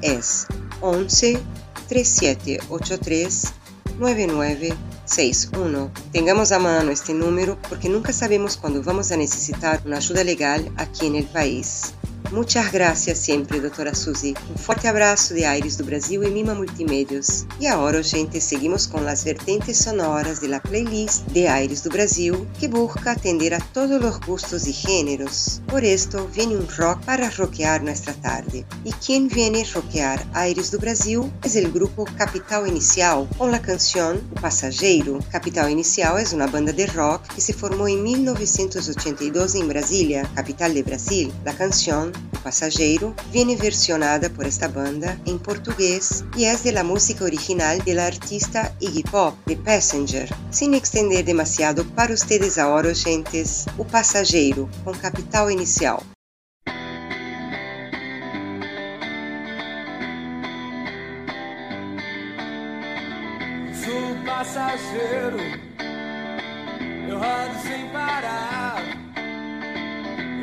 es 0.00 0.46
11 0.80 1.38
3783 1.86 3.52
9961. 5.06 5.90
Tengamos 6.12 6.52
a 6.52 6.58
mano 6.58 6.90
este 6.90 7.14
número 7.14 7.58
porque 7.68 7.88
nunca 7.88 8.12
sabemos 8.12 8.56
cuándo 8.56 8.82
vamos 8.82 9.12
a 9.12 9.16
necesitar 9.16 9.82
una 9.84 9.98
ayuda 9.98 10.24
legal 10.24 10.70
aquí 10.76 11.06
en 11.06 11.16
el 11.16 11.24
país. 11.24 11.94
Muchas 12.32 12.72
gracias 12.72 13.18
sempre, 13.18 13.60
doutora 13.60 13.94
Suzy. 13.94 14.32
Um 14.50 14.56
forte 14.56 14.86
abraço 14.86 15.34
de 15.34 15.44
Aires 15.44 15.76
do 15.76 15.84
Brasil 15.84 16.24
e 16.24 16.30
Mima 16.30 16.54
Multimedios. 16.54 17.44
E 17.60 17.66
agora, 17.66 18.02
gente, 18.02 18.40
seguimos 18.40 18.86
com 18.86 19.06
as 19.06 19.22
vertentes 19.22 19.76
sonoras 19.76 20.40
de 20.40 20.46
la 20.46 20.58
playlist 20.58 21.24
de 21.26 21.46
Aires 21.46 21.82
do 21.82 21.90
Brasil, 21.90 22.46
que 22.58 22.66
busca 22.66 23.10
atender 23.10 23.52
a 23.52 23.60
todos 23.60 24.02
os 24.02 24.16
gustos 24.16 24.66
e 24.66 24.72
géneros. 24.72 25.60
Por 25.66 25.84
esto, 25.84 26.26
viene 26.32 26.56
um 26.56 26.64
rock 26.64 27.04
para 27.04 27.28
rockear 27.28 27.84
nuestra 27.84 28.14
tarde. 28.14 28.64
E 28.82 28.92
quem 28.94 29.28
viene 29.28 29.62
rockear 29.64 30.26
Aires 30.32 30.70
do 30.70 30.78
Brasil 30.78 31.30
é 31.44 31.66
o 31.66 31.70
grupo 31.70 32.06
Capital 32.16 32.66
Inicial, 32.66 33.28
com 33.36 33.44
a 33.44 33.58
canção 33.58 34.16
O 34.34 34.40
Passageiro. 34.40 35.18
Capital 35.30 35.68
Inicial 35.68 36.16
é 36.16 36.24
uma 36.32 36.46
banda 36.46 36.72
de 36.72 36.86
rock 36.86 37.28
que 37.34 37.42
se 37.42 37.52
formou 37.52 37.86
em 37.86 38.02
1982 38.02 39.54
em 39.54 39.66
Brasília, 39.66 40.26
capital 40.34 40.70
de 40.70 40.82
Brasil. 40.82 41.30
A 41.44 41.52
canção 41.52 42.10
Passageiro 42.42 43.14
viene 43.30 43.56
versionada 43.56 44.28
por 44.28 44.46
esta 44.46 44.68
banda 44.68 45.18
em 45.24 45.38
português 45.38 46.24
e 46.36 46.44
é 46.44 46.56
de 46.56 46.72
la 46.72 46.82
música 46.82 47.24
original 47.24 47.78
del 47.78 48.00
artista 48.00 48.74
Iggy 48.80 49.04
Pop, 49.04 49.36
The 49.46 49.56
Passenger. 49.56 50.28
Sin 50.50 50.74
extender 50.74 51.24
demasiado 51.24 51.84
para 51.94 52.12
ustedes 52.12 52.58
ahora, 52.58 52.94
gentes, 52.94 53.66
O 53.78 53.84
Passageiro, 53.84 54.68
com 54.84 54.92
capital 54.92 55.50
inicial. 55.50 56.02
Sou 63.84 64.16
passageiro, 64.24 65.38
eu 67.08 67.18
rodo 67.18 67.58
sem 67.62 67.88
parar, 67.88 68.81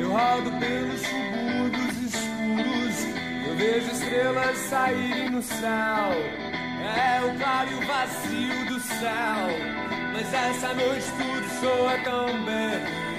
eu 0.00 0.10
rodo 0.10 0.50
pelos 0.58 1.00
subúrbios 1.00 1.96
escuros, 2.08 3.46
eu 3.46 3.56
vejo 3.56 3.90
estrelas 3.92 4.56
saírem 4.56 5.30
no 5.30 5.42
céu. 5.42 6.10
É 6.82 7.24
o 7.24 7.38
claro 7.38 7.70
e 7.70 7.74
o 7.74 7.86
vazio 7.86 8.66
do 8.66 8.80
céu, 8.80 9.46
mas 10.12 10.32
essa 10.32 10.74
noite 10.74 11.06
tudo 11.18 11.60
soa 11.60 11.98
tão 11.98 12.44
bem. 12.44 13.09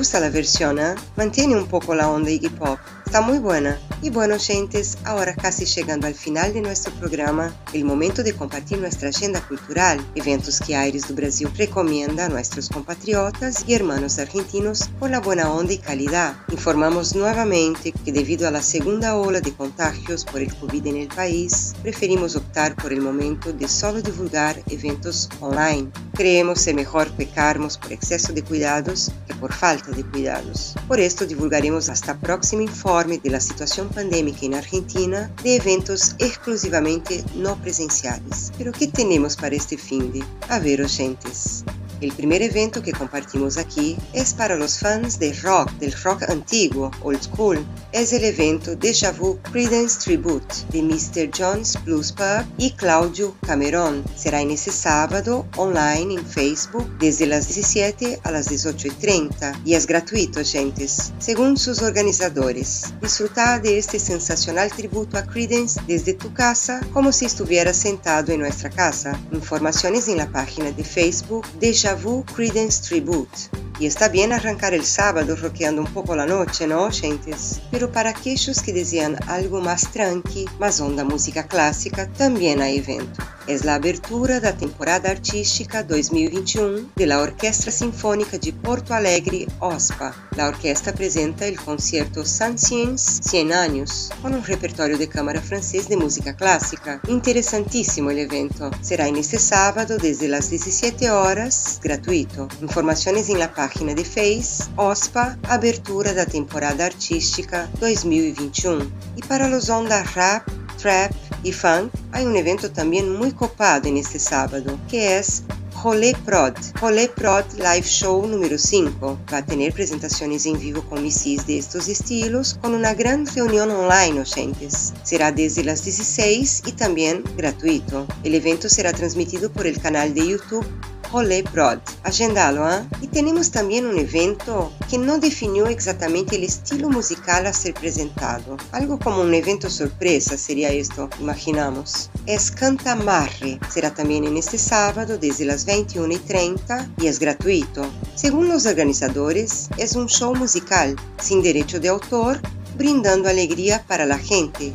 Gusta 0.00 0.18
la 0.18 0.30
versión, 0.30 0.78
¿eh? 0.78 0.94
Mantiene 1.16 1.54
un 1.54 1.66
poco 1.66 1.94
la 1.94 2.08
onda 2.08 2.30
Iggy 2.30 2.48
Pop. 2.48 2.78
Está 3.04 3.20
muy 3.20 3.38
buena. 3.38 3.78
Y 4.02 4.08
bueno, 4.08 4.38
gentes, 4.38 4.96
ahora 5.04 5.34
casi 5.34 5.66
llegando 5.66 6.06
al 6.06 6.14
final 6.14 6.54
de 6.54 6.62
nuestro 6.62 6.90
programa, 6.94 7.54
el 7.74 7.84
momento 7.84 8.22
de 8.22 8.32
compartir 8.32 8.78
nuestra 8.78 9.10
agenda 9.10 9.46
cultural, 9.46 10.00
eventos 10.14 10.58
que 10.58 10.74
Aires 10.74 11.06
do 11.06 11.14
Brasil 11.14 11.50
recomienda 11.54 12.24
a 12.24 12.28
nuestros 12.30 12.70
compatriotas 12.70 13.64
y 13.66 13.74
hermanos 13.74 14.18
argentinos 14.18 14.88
por 14.98 15.10
la 15.10 15.20
buena 15.20 15.52
onda 15.52 15.74
y 15.74 15.78
calidad. 15.78 16.34
Informamos 16.50 17.14
nuevamente 17.14 17.92
que 17.92 18.10
debido 18.10 18.48
a 18.48 18.50
la 18.50 18.62
segunda 18.62 19.16
ola 19.16 19.42
de 19.42 19.52
contagios 19.52 20.24
por 20.24 20.40
el 20.40 20.54
COVID 20.54 20.86
en 20.86 20.96
el 20.96 21.08
país, 21.08 21.74
preferimos 21.82 22.36
optar 22.36 22.76
por 22.76 22.94
el 22.94 23.02
momento 23.02 23.52
de 23.52 23.68
solo 23.68 24.00
divulgar 24.00 24.62
eventos 24.70 25.28
online. 25.40 25.90
Creemos 26.14 26.62
ser 26.62 26.74
mejor 26.74 27.10
pecarmos 27.10 27.76
por 27.76 27.92
exceso 27.92 28.32
de 28.32 28.42
cuidados 28.42 29.12
que 29.26 29.34
por 29.34 29.52
falta 29.52 29.90
de 29.90 30.04
cuidados. 30.04 30.74
Por 30.88 31.00
esto 31.00 31.26
divulgaremos 31.26 31.90
hasta 31.90 32.18
próximo 32.18 32.62
informe 32.62 33.20
de 33.22 33.30
la 33.30 33.40
situación 33.40 33.89
pandémica 33.90 34.46
en 34.46 34.54
Argentina 34.54 35.30
de 35.42 35.56
eventos 35.56 36.14
exclusivamente 36.18 37.24
no 37.34 37.56
presenciales. 37.56 38.52
Pero 38.56 38.72
¿qué 38.72 38.88
tenemos 38.88 39.36
para 39.36 39.56
este 39.56 39.76
fin 39.76 40.12
de? 40.12 40.24
A 40.48 40.58
ver, 40.58 40.82
oyentes. 40.82 41.64
El 42.00 42.12
primer 42.12 42.40
evento 42.40 42.82
que 42.82 42.92
compartimos 42.92 43.58
aquí 43.58 43.94
es 44.14 44.32
para 44.32 44.56
los 44.56 44.78
fans 44.78 45.18
de 45.18 45.34
rock, 45.42 45.70
del 45.72 45.92
rock 46.02 46.22
antiguo, 46.30 46.90
old 47.02 47.22
school. 47.22 47.58
Es 47.92 48.14
el 48.14 48.24
evento 48.24 48.74
Deja 48.74 49.12
Vu 49.12 49.38
Credence 49.52 49.98
Tribute 49.98 50.54
de 50.70 50.82
Mr. 50.82 51.30
John's 51.36 51.76
Blues 51.84 52.10
Pub 52.10 52.46
y 52.56 52.70
Claudio 52.70 53.36
Cameron. 53.46 54.02
Será 54.16 54.40
en 54.40 54.50
ese 54.50 54.72
sábado 54.72 55.46
online 55.56 56.14
en 56.14 56.24
Facebook 56.24 56.88
desde 56.98 57.26
las 57.26 57.48
17 57.48 58.20
a 58.22 58.30
las 58.30 58.50
18.30 58.50 59.60
y 59.66 59.74
es 59.74 59.86
gratuito, 59.86 60.40
gentes, 60.42 61.12
según 61.18 61.58
sus 61.58 61.82
organizadores. 61.82 62.94
Disfruta 63.02 63.58
de 63.58 63.76
este 63.76 63.98
sensacional 63.98 64.70
tributo 64.70 65.18
a 65.18 65.26
Credence 65.26 65.78
desde 65.86 66.14
tu 66.14 66.32
casa 66.32 66.80
como 66.94 67.12
si 67.12 67.26
estuvieras 67.26 67.76
sentado 67.76 68.32
en 68.32 68.40
nuestra 68.40 68.70
casa. 68.70 69.20
Informaciones 69.32 70.08
en 70.08 70.16
la 70.16 70.30
página 70.30 70.72
de 70.72 70.82
Facebook 70.82 71.46
Deja 71.60 71.89
Vu 71.94 72.24
Credence 72.24 72.82
Tribute. 72.82 73.50
Y 73.78 73.86
está 73.86 74.08
bien 74.08 74.32
arrancar 74.32 74.74
el 74.74 74.84
sábado 74.84 75.36
rockeando 75.36 75.80
un 75.80 75.92
poco 75.92 76.14
la 76.14 76.26
noche, 76.26 76.66
¿no, 76.66 76.90
gentes? 76.90 77.60
Pero 77.70 77.90
para 77.90 78.10
aquellos 78.10 78.60
que 78.62 78.72
desean 78.72 79.16
algo 79.26 79.60
más 79.60 79.90
tranqui, 79.90 80.46
más 80.58 80.80
onda 80.80 81.02
música 81.02 81.46
clásica, 81.46 82.06
también 82.12 82.60
hay 82.60 82.78
evento. 82.78 83.22
Es 83.50 83.64
la 83.64 83.74
abertura 83.74 84.38
da 84.38 84.52
temporada 84.52 85.10
artística 85.10 85.82
2021 85.82 86.92
de 86.94 87.04
la 87.04 87.18
Orquestra 87.18 87.72
Sinfónica 87.72 88.38
de 88.38 88.52
Porto 88.52 88.94
Alegre, 88.94 89.48
OSPA. 89.58 90.14
La 90.36 90.46
orquesta 90.46 90.92
apresenta 90.92 91.46
el 91.46 91.58
concierto 91.58 92.24
Saint-Saëns 92.24 93.18
100 93.24 93.52
años, 93.52 94.12
con 94.22 94.34
un 94.34 94.44
repertorio 94.44 94.96
de 94.96 95.08
cámara 95.08 95.42
francés 95.42 95.88
de 95.88 95.96
música 95.96 96.36
clásica. 96.36 97.00
Interesantísimo 97.08 98.12
el 98.12 98.20
evento. 98.20 98.70
Será 98.82 99.08
en 99.08 99.16
este 99.16 99.40
sábado 99.40 99.98
desde 99.98 100.28
las 100.28 100.48
17 100.48 101.10
horas, 101.10 101.80
gratuito. 101.82 102.46
Informaciones 102.62 103.30
en 103.30 103.40
la 103.40 103.52
página 103.52 103.94
de 103.94 104.04
Face, 104.04 104.70
OSPA, 104.76 105.36
abertura 105.48 106.14
da 106.14 106.24
temporada 106.24 106.86
artística 106.86 107.68
2021. 107.80 108.86
Y 109.16 109.22
para 109.22 109.48
los 109.48 109.68
onda 109.70 110.04
rap, 110.14 110.48
trap 110.80 111.12
y 111.42 111.52
funk, 111.52 111.92
hay 112.12 112.26
un 112.26 112.36
evento 112.36 112.70
también 112.70 113.12
muy 113.12 113.32
copado 113.32 113.88
en 113.88 113.96
este 113.96 114.18
sábado, 114.18 114.78
que 114.88 115.18
es 115.18 115.42
Rolê 115.82 116.14
Prod. 116.26 116.54
Rolê 116.80 117.08
Prod 117.08 117.44
Live 117.56 117.86
Show 117.86 118.26
número 118.26 118.58
5. 118.58 119.18
Va 119.32 119.38
a 119.38 119.46
tener 119.46 119.72
presentaciones 119.72 120.44
en 120.44 120.58
vivo 120.58 120.82
con 120.82 121.02
MCs 121.02 121.46
de 121.46 121.58
estos 121.58 121.88
estilos, 121.88 122.58
con 122.60 122.74
una 122.74 122.92
gran 122.92 123.26
reunión 123.26 123.70
online, 123.70 124.20
oyentes. 124.20 124.92
Será 125.02 125.32
desde 125.32 125.64
las 125.64 125.84
16 125.84 126.64
y 126.66 126.72
también 126.72 127.24
gratuito. 127.36 128.06
El 128.24 128.34
evento 128.34 128.68
será 128.68 128.92
transmitido 128.92 129.50
por 129.50 129.66
el 129.66 129.80
canal 129.80 130.12
de 130.12 130.28
YouTube 130.28 130.66
Rolê 131.10 131.42
Prod. 131.42 131.80
Agendá-lo, 132.04 132.60
hein? 132.60 132.88
E 133.02 133.06
temos 133.08 133.48
também 133.48 133.84
um 133.84 133.98
evento 133.98 134.72
que 134.88 134.96
não 134.96 135.18
definiu 135.18 135.66
exatamente 135.66 136.36
o 136.36 136.44
estilo 136.44 136.88
musical 136.88 137.44
a 137.46 137.52
ser 137.52 137.70
apresentado. 137.70 138.56
Algo 138.72 138.96
como 138.96 139.20
um 139.22 139.34
evento 139.34 139.68
surpresa 139.68 140.38
seria 140.38 140.72
isto, 140.72 141.10
imaginamos. 141.18 142.08
É 142.28 142.36
Cantamarre. 142.56 143.58
Será 143.68 143.90
também 143.90 144.20
neste 144.20 144.56
sábado, 144.56 145.18
desde 145.18 145.50
as 145.50 145.64
21h30 145.64 146.88
e 147.02 147.08
é 147.08 147.12
gratuito. 147.12 147.82
Segundo 148.14 148.54
os 148.54 148.66
organizadores, 148.66 149.68
é 149.78 149.98
um 149.98 150.06
show 150.06 150.32
musical, 150.36 150.94
sem 151.18 151.40
direito 151.40 151.80
de 151.80 151.88
autor, 151.88 152.40
brindando 152.76 153.28
alegria 153.28 153.82
para 153.88 154.04
a 154.04 154.18
gente. 154.18 154.72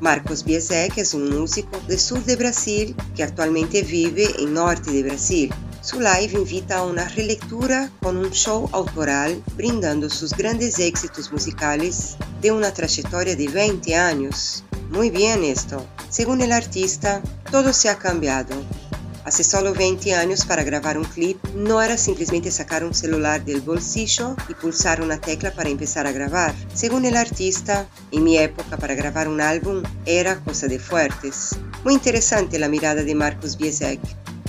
Marcos 0.00 0.44
Biesek 0.44 0.98
es 0.98 1.14
un 1.14 1.30
músico 1.30 1.80
del 1.86 2.00
sur 2.00 2.22
de 2.24 2.34
Brasil 2.34 2.96
que 3.14 3.22
actualmente 3.22 3.82
vive 3.82 4.26
en 4.40 4.52
norte 4.52 4.90
de 4.90 5.04
Brasil. 5.04 5.54
Su 5.86 6.00
live 6.00 6.32
invita 6.32 6.78
a 6.78 6.82
una 6.82 7.06
relectura 7.06 7.92
con 8.02 8.16
un 8.16 8.32
show 8.32 8.68
autoral 8.72 9.40
brindando 9.54 10.10
sus 10.10 10.32
grandes 10.32 10.80
éxitos 10.80 11.30
musicales 11.30 12.16
de 12.42 12.50
una 12.50 12.74
trayectoria 12.74 13.36
de 13.36 13.46
20 13.46 13.94
años. 13.94 14.64
Muy 14.90 15.10
bien 15.10 15.44
esto. 15.44 15.86
Según 16.10 16.40
el 16.40 16.50
artista, 16.50 17.22
todo 17.52 17.72
se 17.72 17.88
ha 17.88 17.98
cambiado. 17.98 18.56
Hace 19.24 19.44
solo 19.44 19.74
20 19.74 20.12
años 20.16 20.44
para 20.44 20.64
grabar 20.64 20.98
un 20.98 21.04
clip 21.04 21.40
no 21.54 21.80
era 21.80 21.96
simplemente 21.96 22.50
sacar 22.50 22.82
un 22.82 22.92
celular 22.92 23.44
del 23.44 23.60
bolsillo 23.60 24.34
y 24.48 24.54
pulsar 24.54 25.00
una 25.00 25.20
tecla 25.20 25.52
para 25.52 25.68
empezar 25.68 26.08
a 26.08 26.12
grabar. 26.12 26.52
Según 26.74 27.04
el 27.04 27.16
artista, 27.16 27.86
en 28.10 28.24
mi 28.24 28.38
época 28.38 28.76
para 28.76 28.96
grabar 28.96 29.28
un 29.28 29.40
álbum 29.40 29.84
era 30.04 30.40
cosa 30.40 30.66
de 30.66 30.80
fuertes. 30.80 31.50
Muy 31.84 31.94
interesante 31.94 32.58
la 32.58 32.68
mirada 32.68 33.04
de 33.04 33.14
Marcos 33.14 33.56
Biesek 33.56 34.00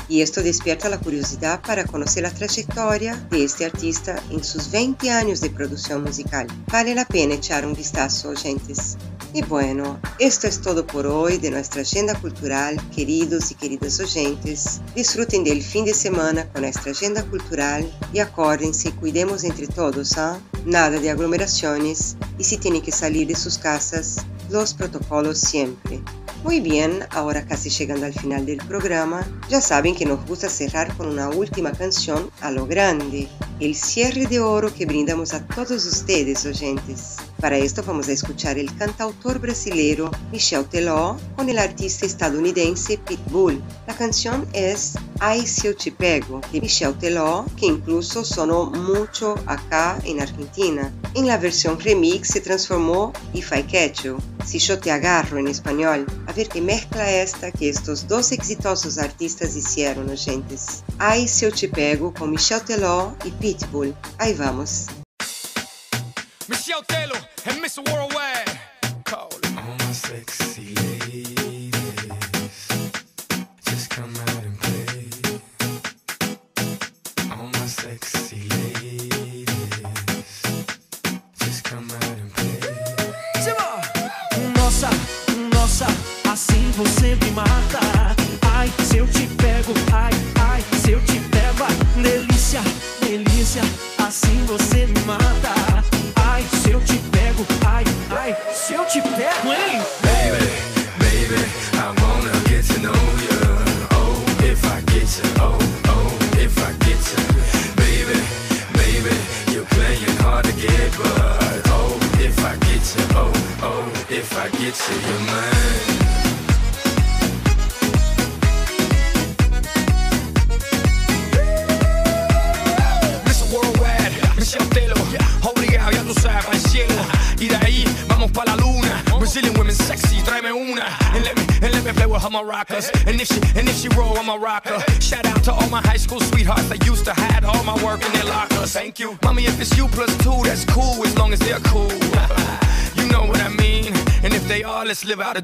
y 0.10 0.22
esto 0.22 0.42
despierta 0.42 0.90
la 0.90 1.00
curiosidad 1.00 1.62
para 1.62 1.86
conocer 1.86 2.24
la 2.24 2.32
trayectoria 2.32 3.16
de 3.30 3.44
este 3.44 3.66
artista 3.66 4.22
en 4.30 4.44
sus 4.44 4.72
20 4.72 5.10
años 5.12 5.42
de 5.42 5.50
producción 5.50 6.04
musical. 6.04 6.48
Vale 6.72 6.96
la 6.96 7.06
pena 7.06 7.36
echar 7.36 7.66
un 7.66 7.74
vistazo, 7.74 8.30
oyentes. 8.30 8.98
Y 9.38 9.44
bueno, 9.44 10.00
esto 10.18 10.48
es 10.48 10.62
todo 10.62 10.88
por 10.88 11.06
hoy 11.06 11.38
de 11.38 11.52
nuestra 11.52 11.84
agenda 11.84 12.20
cultural, 12.20 12.76
queridos 12.90 13.52
y 13.52 13.54
queridas 13.54 14.00
oyentes. 14.00 14.82
Disfruten 14.96 15.44
del 15.44 15.62
fin 15.62 15.86
de 15.86 15.94
semana 15.94 16.50
con 16.50 16.64
nuestra 16.64 16.92
agenda 16.92 17.22
cultural 17.22 17.88
y 18.12 18.18
acórdense 18.18 18.90
y 18.90 18.94
cuidemos 18.94 19.44
entre 19.44 19.68
todos, 19.68 20.18
¿ah? 20.18 20.40
Nada 20.66 21.00
de 21.00 21.12
aglomeraciones 21.12 22.18
y 22.40 22.46
si 22.46 22.58
tienen 22.58 22.82
que 22.82 22.92
salir 22.92 23.28
de 23.28 23.36
sus 23.36 23.60
casas, 23.60 24.26
los 24.50 24.74
protocolos 24.74 25.38
siempre. 25.38 26.02
Muy 26.44 26.60
bien, 26.60 27.06
ahora 27.12 27.46
casi 27.46 27.70
llegando 27.70 28.08
al 28.08 28.14
final 28.14 28.44
del 28.44 28.58
programa, 28.58 29.24
ya 29.50 29.62
saben 29.62 29.96
que 29.96 30.08
nos 30.08 30.26
gusta 30.26 30.50
cerrar 30.50 30.98
con 30.98 31.10
una 31.10 31.30
última 31.30 31.72
canción 31.74 32.32
a 32.42 32.50
lo 32.50 32.66
grande, 32.66 33.28
el 33.60 33.76
cierre 33.76 34.26
de 34.26 34.40
oro 34.40 34.74
que 34.74 34.88
brindamos 34.88 35.36
a 35.36 35.46
todos 35.46 35.86
ustedes, 35.86 36.44
oyentes. 36.44 37.18
Para 37.40 37.58
esto 37.58 37.84
vamos 37.84 38.08
a 38.08 38.14
escuchar 38.14 38.58
el 38.58 38.76
cantautor 38.78 39.38
brasileiro 39.40 40.10
Michel 40.32 40.66
Teló 40.66 41.18
con 41.36 41.48
el 41.50 41.60
artista 41.60 42.06
estadounidense 42.06 42.98
Pitbull. 42.98 43.62
La 43.86 43.96
canción 43.96 44.48
es 44.54 44.96
Ay 45.20 45.46
si 45.46 45.68
yo 45.68 45.76
te 45.76 45.92
pego 45.92 46.42
de 46.52 46.62
Michel 46.62 46.98
Teló, 46.98 47.46
que 47.56 47.68
incluso 47.68 48.26
sonó 48.26 48.72
mucho 48.72 49.36
acá 49.46 50.00
en 50.04 50.20
Argentina. 50.20 50.92
En 51.14 51.28
la 51.28 51.38
versión 51.38 51.80
remix 51.80 52.30
se 52.30 52.42
transformó 52.42 53.14
If 53.34 53.52
I 53.52 53.64
Catch 53.64 54.06
You, 54.06 54.18
Si 54.44 54.58
yo 54.58 54.80
te 54.80 54.92
agarro 54.92 55.38
en 55.38 55.48
español. 55.48 56.08
A 56.26 56.34
ver 56.34 56.50
qué 56.50 56.62
mezcla 56.62 57.12
esta 57.12 57.52
que 57.52 57.70
estos 57.70 58.08
dos 58.08 58.32
exitosos 58.32 58.98
artistas 58.98 59.56
hicieron, 59.56 60.16
gentes. 60.18 60.84
Ay 60.98 61.28
si 61.28 61.46
yo 61.46 61.52
te 61.52 61.68
pego 61.68 62.14
con 62.14 62.32
Michel 62.32 62.62
Teló 62.62 63.16
y 63.24 63.30
Pitbull. 63.30 63.94
Ahí 64.18 64.34
vamos. 64.34 64.88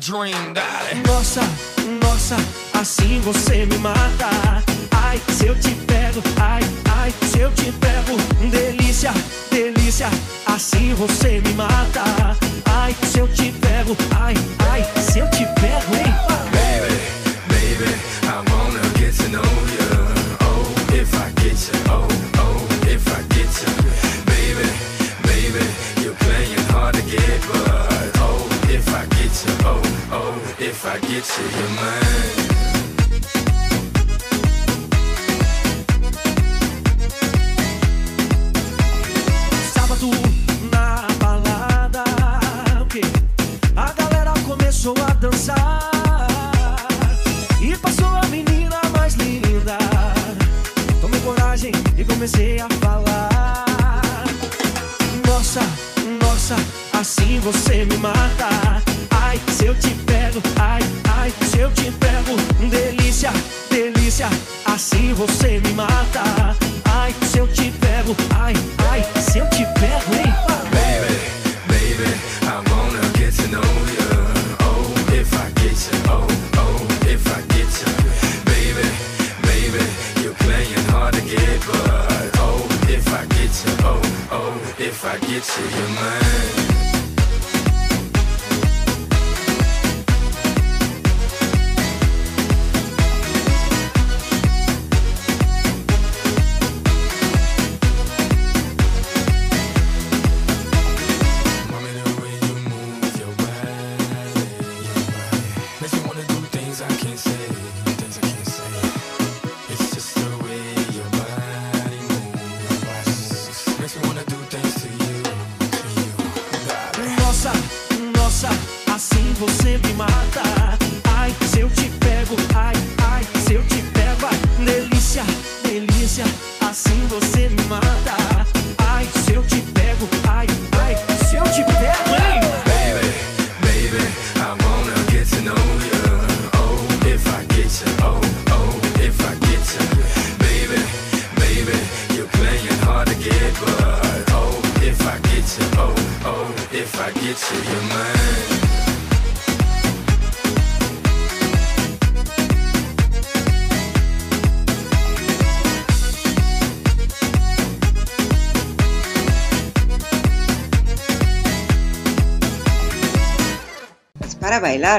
dream, 0.05 0.53
daddy. 0.53 1.01
Nossa, 1.07 1.41
nossa, 2.03 2.35
assim 2.73 3.21
você 3.21 3.65
me 3.65 3.77
mata. 3.77 4.61
Ai, 4.91 5.21
se 5.29 5.47
eu 5.47 5.55
te 5.55 5.71
pego, 5.87 6.21
ai, 6.41 6.61
ai, 6.99 7.13
se 7.29 7.39
eu 7.39 7.51
te 7.51 7.71
pego. 7.71 8.17
Delícia, 8.51 9.13
delícia, 9.49 10.09
assim 10.45 10.93
você 10.93 11.32
to 31.23 31.41
your 31.41 31.69
mind. 31.69 32.32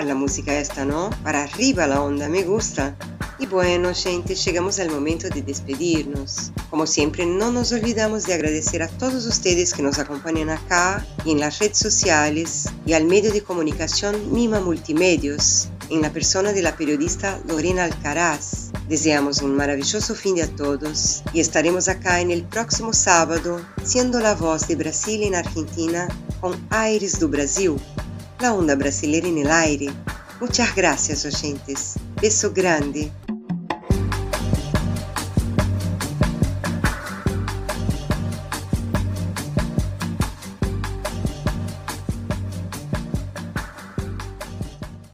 la 0.02 0.16
música 0.16 0.58
esta, 0.58 0.84
¿no? 0.84 1.10
Para 1.22 1.44
arriba 1.44 1.86
la 1.86 2.02
onda, 2.02 2.28
me 2.28 2.42
gusta. 2.42 2.96
Y 3.38 3.46
bueno, 3.46 3.92
gente, 3.94 4.34
llegamos 4.34 4.78
al 4.78 4.90
momento 4.90 5.28
de 5.28 5.42
despedirnos. 5.42 6.52
Como 6.70 6.86
siempre, 6.86 7.26
no 7.26 7.52
nos 7.52 7.72
olvidamos 7.72 8.24
de 8.24 8.34
agradecer 8.34 8.82
a 8.82 8.88
todos 8.88 9.26
ustedes 9.26 9.72
que 9.72 9.82
nos 9.82 9.98
acompañan 9.98 10.50
acá 10.50 11.06
y 11.24 11.32
en 11.32 11.40
las 11.40 11.58
redes 11.58 11.78
sociales 11.78 12.66
y 12.86 12.94
al 12.94 13.04
medio 13.04 13.32
de 13.32 13.42
comunicación 13.42 14.32
Mima 14.32 14.60
Multimedios, 14.60 15.68
en 15.90 16.02
la 16.02 16.12
persona 16.12 16.52
de 16.52 16.62
la 16.62 16.76
periodista 16.76 17.40
Lorena 17.46 17.84
Alcaraz. 17.84 18.70
Deseamos 18.88 19.42
un 19.42 19.54
maravilloso 19.54 20.14
fin 20.14 20.36
de 20.36 20.42
a 20.42 20.48
todos 20.48 21.22
y 21.32 21.40
estaremos 21.40 21.88
acá 21.88 22.20
en 22.20 22.30
el 22.30 22.42
próximo 22.42 22.92
sábado, 22.92 23.60
siendo 23.84 24.20
la 24.20 24.34
voz 24.34 24.66
de 24.68 24.76
Brasil 24.76 25.22
en 25.22 25.34
Argentina 25.34 26.08
con 26.40 26.54
Aires 26.70 27.18
do 27.18 27.28
Brasil 27.28 27.76
La 28.44 28.52
Onda 28.52 28.76
Brasileira 28.76 29.26
em 29.26 29.46
Aire. 29.46 29.90
Muchas 30.38 30.74
gracias, 30.74 31.24
oyentes. 31.24 31.94
Beso 32.20 32.52
grande. 32.52 33.10